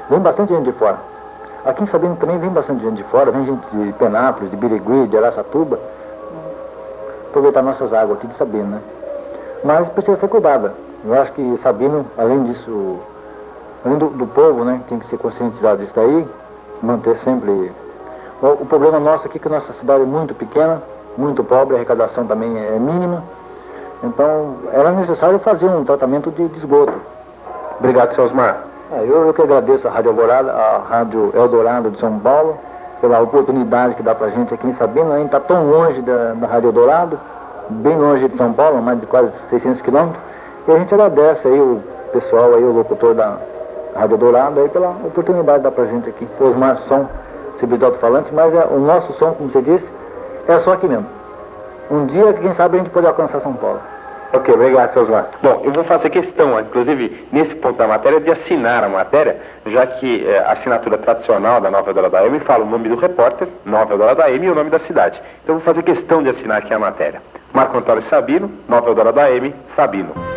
[0.09, 0.97] vem bastante gente de fora.
[1.65, 5.07] Aqui em Sabino também vem bastante gente de fora, vem gente de Penápolis, de Birigui,
[5.07, 5.79] de Araçatuba,
[7.35, 8.81] aproveitar nossas águas aqui de Sabino, né?
[9.61, 10.73] Mas precisa ser cuidada.
[11.03, 12.97] Eu acho que Sabino, além disso,
[13.83, 16.25] além do, do povo, né, tem que ser conscientizado disso daí,
[16.81, 17.73] manter sempre.
[18.41, 20.81] O, o, problema nosso aqui é que nossa cidade é muito pequena,
[21.17, 23.21] muito pobre, a arrecadação também é mínima.
[24.01, 26.93] Então era necessário fazer um tratamento de, de esgoto.
[27.79, 28.63] Obrigado, seu Osmar.
[28.93, 32.57] É, eu, eu que agradeço a Rádio Alvorada, a Rádio Eldorado de São Paulo,
[33.01, 35.11] pela oportunidade que dá pra gente aqui em Sabino.
[35.11, 37.19] A gente está tão longe da, da Rádio Eldorado,
[37.69, 40.21] bem longe de São Paulo, mais de quase 600 quilômetros.
[40.67, 41.81] E a gente agradece aí o
[42.11, 43.37] pessoal, aí, o locutor da
[43.95, 46.27] Rádio Dourado, aí, pela oportunidade que dá pra gente aqui.
[46.39, 47.07] Osmar Som,
[47.61, 49.87] de alto-falante, mas é, o nosso som, como você disse,
[50.47, 51.05] é só aqui mesmo.
[51.89, 53.79] Um dia, quem sabe, a gente pode alcançar São Paulo.
[54.35, 55.29] Ok, obrigado, Osmar.
[55.41, 59.87] Bom, eu vou fazer questão, inclusive, nesse ponto da matéria, de assinar a matéria, já
[59.87, 63.93] que é, a assinatura tradicional da Nova Eldorado AM fala o nome do repórter, Nova
[63.93, 65.21] Eldorado AM, e o nome da cidade.
[65.41, 67.21] Então eu vou fazer questão de assinar aqui a matéria.
[67.53, 70.34] Marco Antônio Sabino, Nova Eldorado AM, Sabino.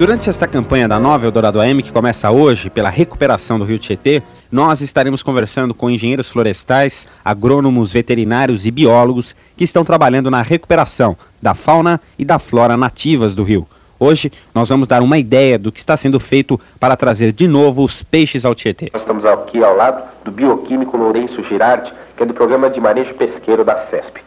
[0.00, 4.22] Durante esta campanha da Nova Eldorado AM, que começa hoje pela recuperação do Rio Tietê,
[4.50, 11.18] nós estaremos conversando com engenheiros florestais, agrônomos, veterinários e biólogos que estão trabalhando na recuperação
[11.42, 13.68] da fauna e da flora nativas do rio.
[13.98, 17.84] Hoje nós vamos dar uma ideia do que está sendo feito para trazer de novo
[17.84, 18.88] os peixes ao Tietê.
[18.94, 23.12] Nós estamos aqui ao lado do bioquímico Lourenço Girardi, que é do programa de manejo
[23.16, 24.22] pesqueiro da CESP.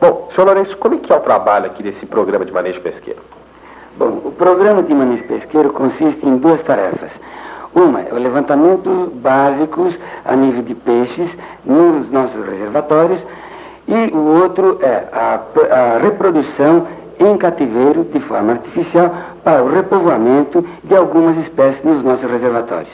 [0.00, 3.39] Bom, senhor Lourenço, como é que é o trabalho aqui desse programa de manejo pesqueiro?
[4.00, 7.12] Bom, o programa de manejo pesqueiro consiste em duas tarefas.
[7.74, 11.36] Uma é o levantamento básicos a nível de peixes
[11.66, 13.20] nos nossos reservatórios
[13.86, 15.40] e o outro é a,
[15.70, 16.86] a reprodução
[17.18, 22.92] em cativeiro de forma artificial para o repovoamento de algumas espécies nos nossos reservatórios.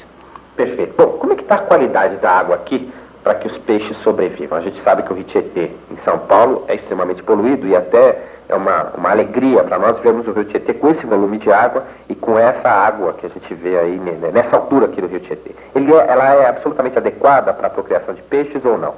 [0.57, 0.95] Perfeito.
[0.99, 2.91] Bom, como é que está a qualidade da água aqui
[3.23, 4.59] para que os peixes sobrevivam?
[4.59, 8.36] A gente sabe que o Rio Tietê, em São Paulo, é extremamente poluído e até
[8.49, 11.85] é uma, uma alegria para nós vermos o Rio Tietê com esse volume de água
[12.09, 14.01] e com essa água que a gente vê aí
[14.33, 15.51] nessa altura aqui do Rio Tietê.
[15.75, 18.95] Ele é, ela é absolutamente adequada para a procriação de peixes ou não?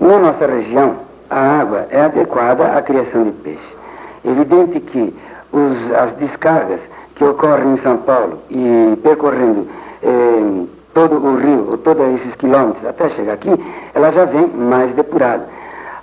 [0.00, 0.96] Na nossa região,
[1.30, 3.76] a água é adequada à criação de peixes.
[4.24, 5.16] Evidente que
[5.52, 9.66] os, as descargas que ocorrem em São Paulo e percorrendo
[10.02, 13.50] eh, todo o rio, todos esses quilômetros até chegar aqui,
[13.94, 15.46] ela já vem mais depurada.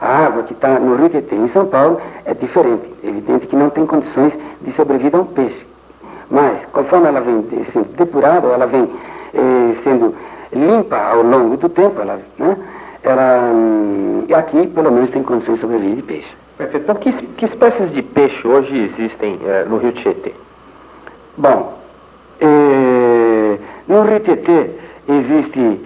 [0.03, 2.91] A água que está no Rio Tietê, em São Paulo, é diferente.
[3.01, 5.65] É evidente que não tem condições de sobrevida a um peixe.
[6.29, 7.41] Mas, conforme ela vem
[7.71, 8.89] sendo depurada, ela vem
[9.33, 10.13] eh, sendo
[10.51, 12.57] limpa ao longo do tempo, ela, né,
[13.01, 16.35] ela hum, aqui, pelo menos, tem condições de sobrevivência de peixe.
[16.57, 16.83] Perfeito.
[16.83, 20.33] Então, que, que espécies de peixe hoje existem eh, no Rio Tietê?
[21.37, 21.77] Bom,
[22.41, 24.69] eh, no Rio Tietê
[25.07, 25.79] existe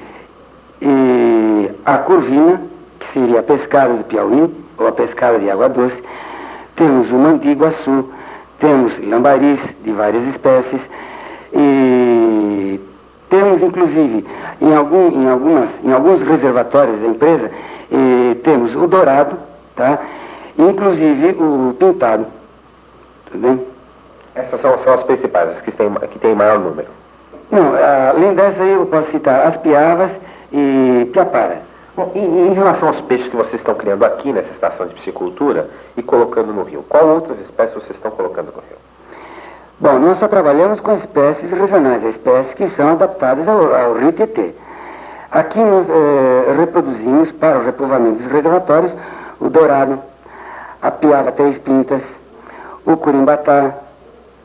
[0.82, 2.62] eh, a curvina,
[3.08, 6.04] que seria a pescada do Piauí, ou a pescada de água doce,
[6.76, 8.10] temos o mandiguaçu,
[8.60, 10.88] temos lambaris de várias espécies,
[11.54, 12.80] e
[13.30, 14.26] temos inclusive
[14.62, 17.52] em, algum, em, algumas, em alguns reservatórios da empresa,
[18.44, 19.38] temos o dourado,
[19.76, 20.00] tá?
[20.58, 22.26] inclusive o pintado.
[23.26, 23.68] Tudo bem?
[24.36, 26.88] Essas são, são as principais, as que têm, que têm maior número.
[27.52, 27.74] Não,
[28.10, 30.20] além dessa eu posso citar as piavas
[30.52, 31.67] e piapara.
[31.98, 35.68] Bom, e, em relação aos peixes que vocês estão criando aqui nessa estação de piscicultura
[35.98, 38.78] e colocando no rio, qual outras espécies vocês estão colocando no rio?
[39.80, 44.52] Bom, nós só trabalhamos com espécies regionais, espécies que são adaptadas ao, ao rio Tietê.
[45.32, 48.94] Aqui nós eh, reproduzimos para o repovoamento dos reservatórios
[49.40, 50.00] o dourado,
[50.80, 52.04] a piava três pintas,
[52.86, 53.74] o curimbatá.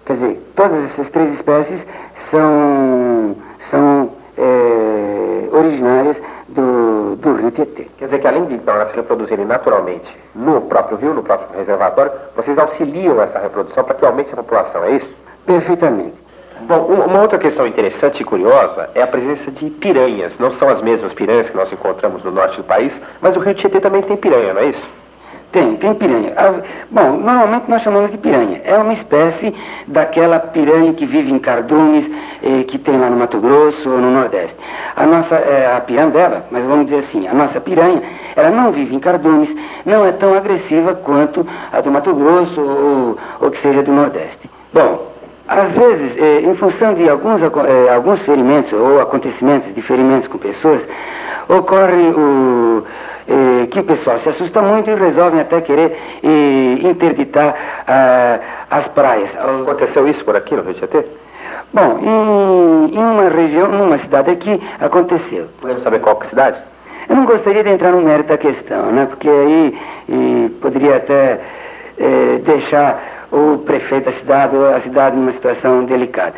[0.06, 1.86] Quer dizer, todas essas três espécies
[2.30, 6.20] são, são eh, originárias
[6.54, 7.86] do, do rio Tietê.
[7.98, 11.56] Quer dizer que além de então, elas se reproduzirem naturalmente no próprio rio, no próprio
[11.56, 15.14] reservatório, vocês auxiliam essa reprodução para que aumente a população, é isso?
[15.46, 16.14] Perfeitamente.
[16.62, 20.32] Bom, um- uma outra questão interessante e curiosa é a presença de piranhas.
[20.38, 23.54] Não são as mesmas piranhas que nós encontramos no norte do país, mas o rio
[23.54, 24.88] Tietê também tem piranha, não é isso?
[25.52, 26.32] Tem, tem piranha.
[26.34, 26.54] Ah,
[26.90, 28.62] Bom, normalmente nós chamamos de piranha.
[28.64, 29.54] É uma espécie
[29.86, 32.10] daquela piranha que vive em cardumes,
[32.42, 34.56] eh, que tem lá no Mato Grosso ou no Nordeste.
[34.96, 38.02] A nossa, eh, a pirandela, mas vamos dizer assim, a nossa piranha,
[38.34, 43.18] ela não vive em cardumes, não é tão agressiva quanto a do Mato Grosso ou,
[43.40, 44.50] ou que seja do Nordeste.
[44.72, 45.06] Bom,
[45.46, 50.38] às vezes, eh, em função de alguns, eh, alguns ferimentos ou acontecimentos de ferimentos com
[50.38, 50.82] pessoas,
[51.46, 52.84] ocorre o,
[53.28, 57.54] eh, que o pessoal se assusta muito e resolvem até querer eh, interditar
[57.86, 58.38] ah,
[58.70, 59.30] as praias.
[59.36, 61.04] Aconteceu isso por aqui no Rio Tietê?
[61.72, 65.48] Bom, em, em uma região, numa cidade aqui, aconteceu.
[65.60, 66.58] Podemos saber qual que é cidade?
[67.08, 69.06] Eu não gostaria de entrar no mérito da questão, né?
[69.06, 71.40] Porque aí eh, poderia até
[71.98, 76.34] eh, deixar o prefeito da cidade a cidade numa situação delicada.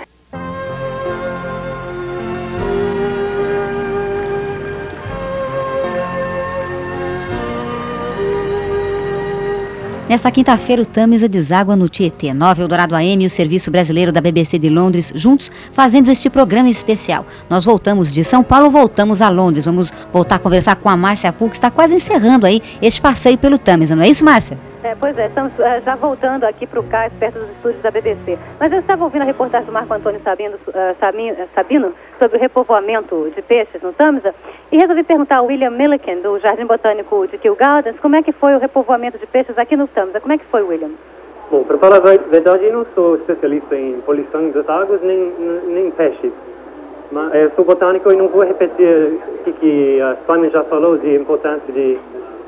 [10.14, 12.32] Nesta quinta-feira, o Tamisa deságua no Tietê.
[12.32, 16.70] 9 Eldorado AM e o Serviço Brasileiro da BBC de Londres, juntos, fazendo este programa
[16.70, 17.26] especial.
[17.50, 19.64] Nós voltamos de São Paulo, voltamos a Londres.
[19.64, 23.36] Vamos voltar a conversar com a Márcia Puc, que está quase encerrando aí este passeio
[23.36, 24.56] pelo Tamisa, não é isso, Márcia?
[24.84, 27.90] É, pois é, estamos eh, já voltando aqui para o CAIS, perto dos estúdios da
[27.90, 28.38] BBC.
[28.60, 32.36] Mas eu estava ouvindo a reportagem do Marco Antônio Sabino, eh, Sabi- eh, Sabino sobre
[32.36, 34.34] o repovoamento de peixes no Tamisa
[34.70, 38.30] e resolvi perguntar ao William Milliken, do Jardim Botânico de Kew Gardens, como é que
[38.32, 40.20] foi o repovoamento de peixes aqui no Tamisa.
[40.20, 40.90] Como é que foi, William?
[41.50, 45.32] Bom, para falar a ver- verdade, eu não sou especialista em poluição das águas nem,
[45.66, 46.30] nem peixes.
[47.10, 50.98] Mas eu sou botânico e não vou repetir o que, que a Simon já falou
[50.98, 51.98] de importância de,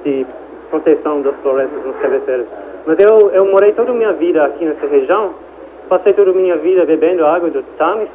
[0.04, 0.26] de
[0.70, 2.46] proteção das florestas nos cabeceiros.
[2.86, 5.30] Mas eu, eu morei toda a minha vida aqui nessa região,
[5.88, 8.08] passei toda a minha vida bebendo água do Tamis,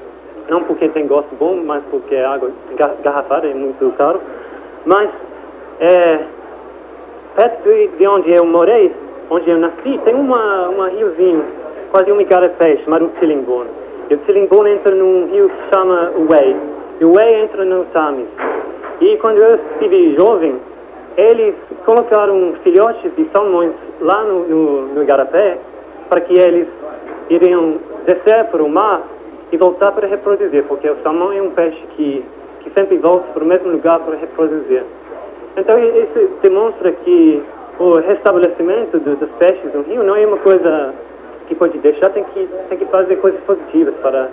[0.50, 4.20] não porque tem gosto bom, mas porque a água ga- garrafada é muito caro.
[4.86, 5.10] Mas,
[5.80, 6.20] é,
[7.36, 8.92] perto de, de onde eu morei,
[9.30, 11.44] onde eu nasci, tem uma, uma riozinho,
[11.92, 13.70] quase um igarapé, chamado Tillinghorn.
[14.10, 16.56] E o Tillinghorn entra num rio que se chama Wei.
[17.00, 18.28] E o Wei entra no Tamis.
[19.00, 20.56] E quando eu estive jovem,
[21.18, 21.56] eles
[21.86, 25.58] colocaram filhotes de salmões lá no, no, no igarapé
[26.10, 26.68] para que eles
[27.30, 29.02] iriam descer para o mar
[29.52, 32.24] e voltar para reproduzir, porque o salmão é um peixe que,
[32.62, 34.84] que sempre volta para o mesmo lugar para reproduzir.
[35.58, 37.44] Então isso demonstra que
[37.80, 40.94] o restabelecimento do- dos peixes no rio não é uma coisa
[41.48, 44.30] que pode deixar, tem que, tem que fazer coisas positivas para,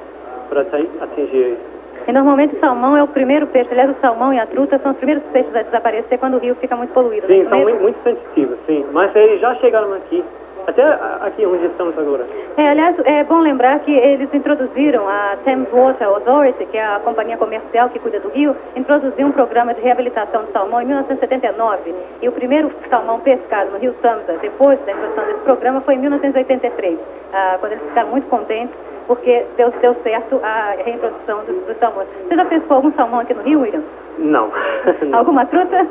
[0.49, 1.78] para ati- atingir isso.
[2.07, 4.92] E normalmente o salmão é o primeiro peixe, aliás, o salmão e a truta são
[4.92, 7.26] os primeiros peixes a desaparecer quando o rio fica muito poluído.
[7.26, 8.86] Sim, não são muito, muito sensitivos, sim.
[8.92, 10.24] Mas eles já chegaram aqui,
[10.66, 10.82] até
[11.20, 12.26] aqui onde estamos agora.
[12.57, 16.99] É, aliás, é bom lembrar que eles introduziram a Thames Water Authority, que é a
[16.99, 21.94] companhia comercial que cuida do rio, introduziu um programa de reabilitação de salmão em 1979.
[22.20, 25.99] E o primeiro salmão pescado no rio Tamsa, depois da introdução desse programa, foi em
[25.99, 26.99] 1983,
[27.32, 32.07] ah, quando eles ficaram muito contentes porque deu, deu certo a reintrodução dos, dos salmões.
[32.29, 33.83] Você já pescou algum salmão aqui no rio, William?
[34.19, 34.51] Não.
[35.13, 35.87] Alguma truta?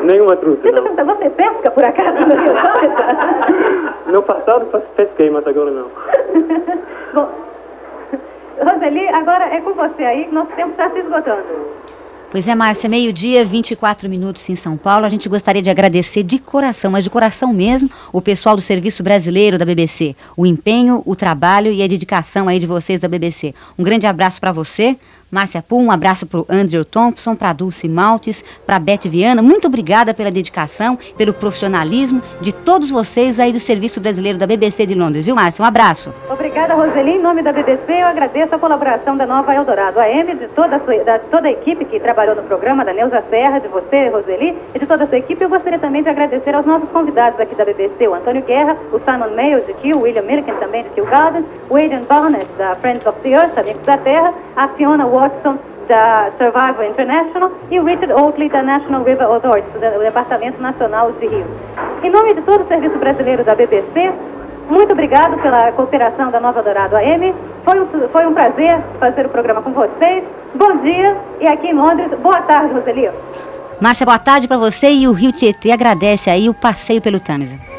[0.00, 1.16] Nenhuma truta, Deixa não.
[1.16, 2.52] você pesca por acaso no rio?
[4.12, 5.86] No passado pesquei, mas agora não.
[7.14, 7.28] Bom,
[8.62, 11.42] Roseli, agora é com você aí, que nosso tempo está se esgotando.
[12.32, 15.04] Pois é, Márcia, meio-dia, 24 minutos em São Paulo.
[15.04, 19.02] A gente gostaria de agradecer de coração, mas de coração mesmo, o pessoal do Serviço
[19.02, 20.16] Brasileiro da BBC.
[20.34, 23.54] O empenho, o trabalho e a dedicação aí de vocês da BBC.
[23.78, 24.96] Um grande abraço para você,
[25.32, 29.40] Márcia Pum, um abraço para o Andrew Thompson, para Dulce Maltes, para Beth Viana.
[29.40, 34.84] Muito obrigada pela dedicação, pelo profissionalismo de todos vocês aí do Serviço Brasileiro da BBC
[34.84, 35.24] de Londres.
[35.24, 35.62] Viu, Márcia?
[35.62, 36.12] Um abraço.
[36.28, 37.12] Obrigada, Roseli.
[37.12, 40.80] Em nome da BBC, eu agradeço a colaboração da Nova Eldorado AM, de toda a,
[40.80, 44.54] sua, da, toda a equipe que trabalhou no programa, da Neuza Serra, de você, Roseli,
[44.74, 45.42] e de toda a sua equipe.
[45.42, 48.98] Eu gostaria também de agradecer aos nossos convidados aqui da BBC, o Antônio Guerra, o
[48.98, 52.74] Simon Mayo, de Kew, o William Milliken, também de Kew Gardens, o Adrian Barnett, da
[52.76, 55.56] Friends of the Earth, Amigos da Terra, a Fiona Watson,
[55.88, 61.26] da Survival International, e o Richard Oakley, da National River Authority, do Departamento Nacional de
[61.26, 61.46] Rios.
[62.02, 64.12] Em nome de todo o Serviço Brasileiro da BBC,
[64.68, 67.34] muito obrigado pela cooperação da Nova Dourado AM
[67.64, 70.24] Foi um, foi um prazer fazer o programa com vocês.
[70.54, 73.10] Bom dia e aqui em Londres, boa tarde, Roseli.
[73.80, 77.71] Márcia, boa tarde para você e o Rio Tietê agradece aí o passeio pelo Tâmisa.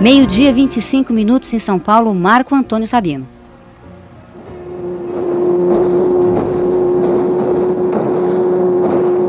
[0.00, 3.26] Meio-dia, 25 minutos em São Paulo, Marco Antônio Sabino.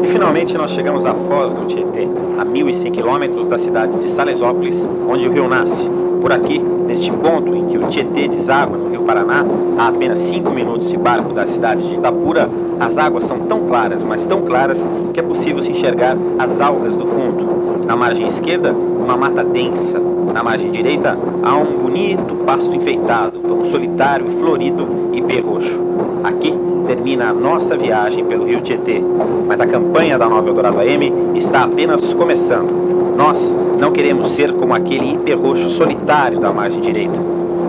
[0.03, 4.85] E finalmente nós chegamos a Foz do Tietê, a 1.100 quilômetros da cidade de Salesópolis,
[5.09, 5.89] onde o rio nasce.
[6.21, 9.43] Por aqui, neste ponto em que o Tietê deságua no Rio Paraná,
[9.75, 12.47] a apenas 5 minutos de barco da cidade de Itapura,
[12.79, 14.77] as águas são tão claras, mas tão claras,
[15.15, 17.87] que é possível se enxergar as algas do fundo.
[17.87, 19.99] Na margem esquerda, uma mata densa.
[20.33, 25.79] Na margem direita, há um bonito pasto enfeitado, tão solitário e florido e roxo.
[26.23, 26.53] Aqui
[26.87, 29.01] termina a nossa viagem pelo Rio Tietê,
[29.47, 33.15] mas a campanha da Nova Eldorado AM está apenas começando.
[33.15, 37.19] Nós não queremos ser como aquele hiperroxo solitário da margem direita.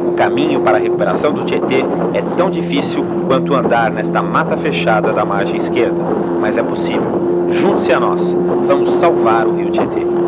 [0.08, 1.84] O caminho para a recuperação do Tietê
[2.14, 6.02] é tão difícil quanto andar nesta mata fechada da margem esquerda,
[6.40, 7.48] mas é possível.
[7.50, 8.36] Junte-se a nós.
[8.66, 10.19] Vamos salvar o Rio Tietê.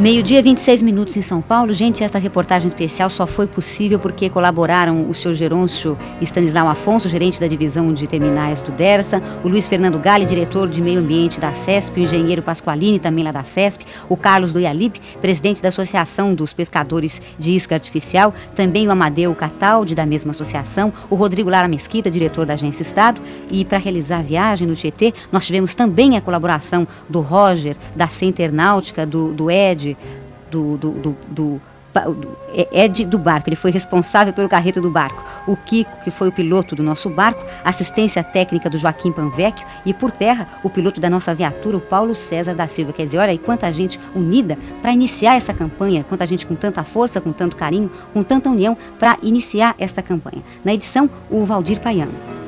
[0.00, 1.74] Meio-dia, 26 minutos em São Paulo.
[1.74, 7.38] Gente, esta reportagem especial só foi possível porque colaboraram o senhor Gerôncio Stanislau Afonso, gerente
[7.38, 11.52] da divisão de terminais do DERSA, o Luiz Fernando Gale, diretor de meio ambiente da
[11.52, 16.34] CESP, o engenheiro Pasqualini, também lá da CESP, o Carlos do Ialip, presidente da Associação
[16.34, 21.68] dos Pescadores de Isca Artificial, também o Amadeu Cataldi, da mesma associação, o Rodrigo Lara
[21.68, 23.20] Mesquita, diretor da Agência Estado.
[23.50, 28.08] E para realizar a viagem no Tietê, nós tivemos também a colaboração do Roger, da
[28.08, 29.89] Center Náutica, do, do Ed,
[30.50, 31.60] do, do, do, do
[32.72, 35.22] Ed do barco, ele foi responsável pelo carreto do barco.
[35.46, 39.92] O Kiko, que foi o piloto do nosso barco, assistência técnica do Joaquim Panvecchio e
[39.92, 42.92] por terra, o piloto da nossa viatura, o Paulo César da Silva.
[42.92, 46.84] Quer dizer, olha aí quanta gente unida para iniciar essa campanha, quanta gente com tanta
[46.84, 50.42] força, com tanto carinho, com tanta união para iniciar esta campanha.
[50.64, 52.39] Na edição, o Valdir Paiano.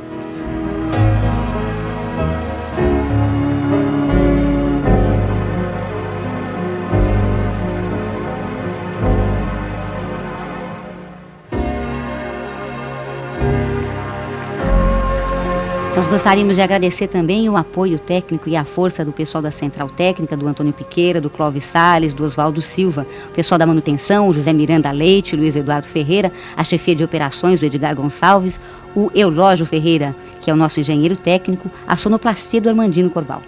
[16.03, 19.89] Nós gostaríamos de agradecer também o apoio técnico e a força do pessoal da Central
[19.89, 24.35] Técnica, do Antônio Piqueira, do Clóvis Salles, do Oswaldo Silva, o pessoal da manutenção, o
[24.35, 28.59] José Miranda Leite, Luiz Eduardo Ferreira, a chefia de operações, do Edgar Gonçalves,
[28.97, 33.41] o Eulógio Ferreira, que é o nosso engenheiro técnico, a sonoplastia do Armandino Corval.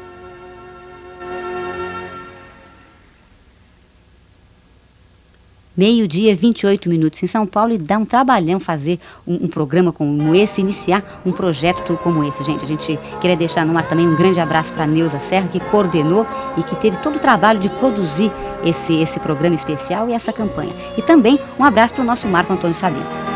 [5.76, 10.34] Meio-dia, 28 minutos em São Paulo e dá um trabalhão fazer um, um, programa como
[10.34, 12.64] esse, iniciar um projeto como esse, gente.
[12.64, 16.26] A gente queria deixar no ar também um grande abraço para Neuza Serra, que coordenou
[16.56, 18.30] e que teve todo o trabalho de produzir
[18.64, 20.72] esse, esse programa especial e essa campanha.
[20.96, 23.33] E também um abraço para o nosso Marco Antônio Sabino.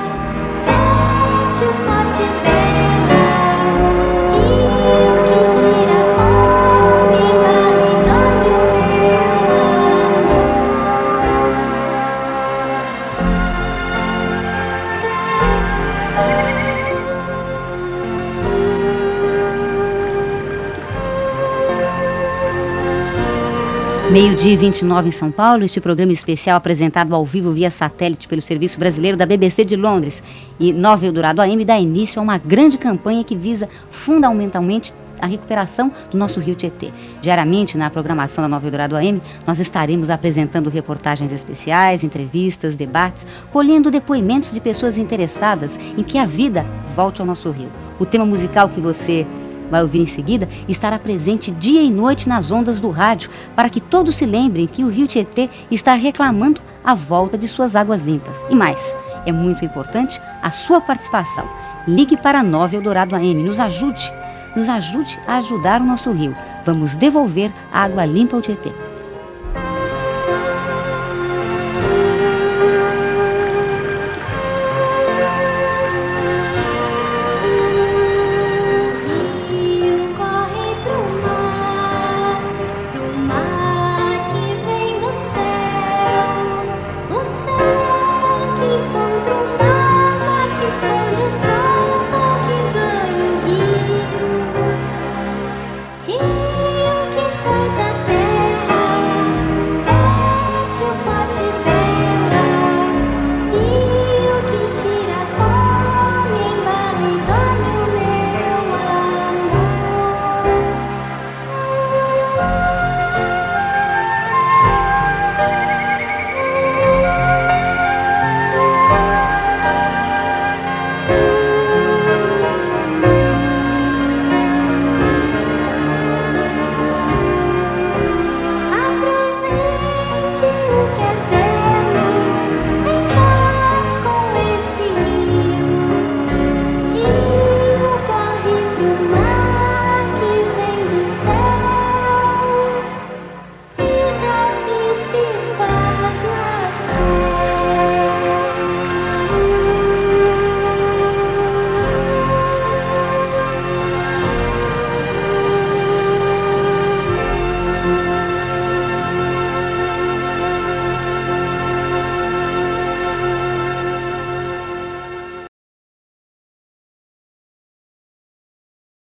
[24.10, 28.78] Meio-dia 29 em São Paulo, este programa especial apresentado ao vivo via satélite pelo Serviço
[28.78, 30.22] Brasileiro da BBC de Londres
[30.58, 35.92] e Nova Eldorado AM dá início a uma grande campanha que visa fundamentalmente a recuperação
[36.10, 36.90] do nosso rio Tietê.
[37.20, 43.90] Diariamente, na programação da Nova Eldorado AM, nós estaremos apresentando reportagens especiais, entrevistas, debates, colhendo
[43.90, 46.64] depoimentos de pessoas interessadas em que a vida
[46.96, 47.68] volte ao nosso rio.
[48.00, 49.26] O tema musical que você
[49.70, 53.80] vai ouvir em seguida, estará presente dia e noite nas ondas do rádio, para que
[53.80, 58.44] todos se lembrem que o Rio Tietê está reclamando a volta de suas águas limpas.
[58.50, 58.94] E mais,
[59.26, 61.46] é muito importante a sua participação.
[61.86, 64.12] Ligue para a 9 Eldorado AM, nos ajude,
[64.56, 66.34] nos ajude a ajudar o nosso rio.
[66.64, 68.87] Vamos devolver a água limpa ao Tietê.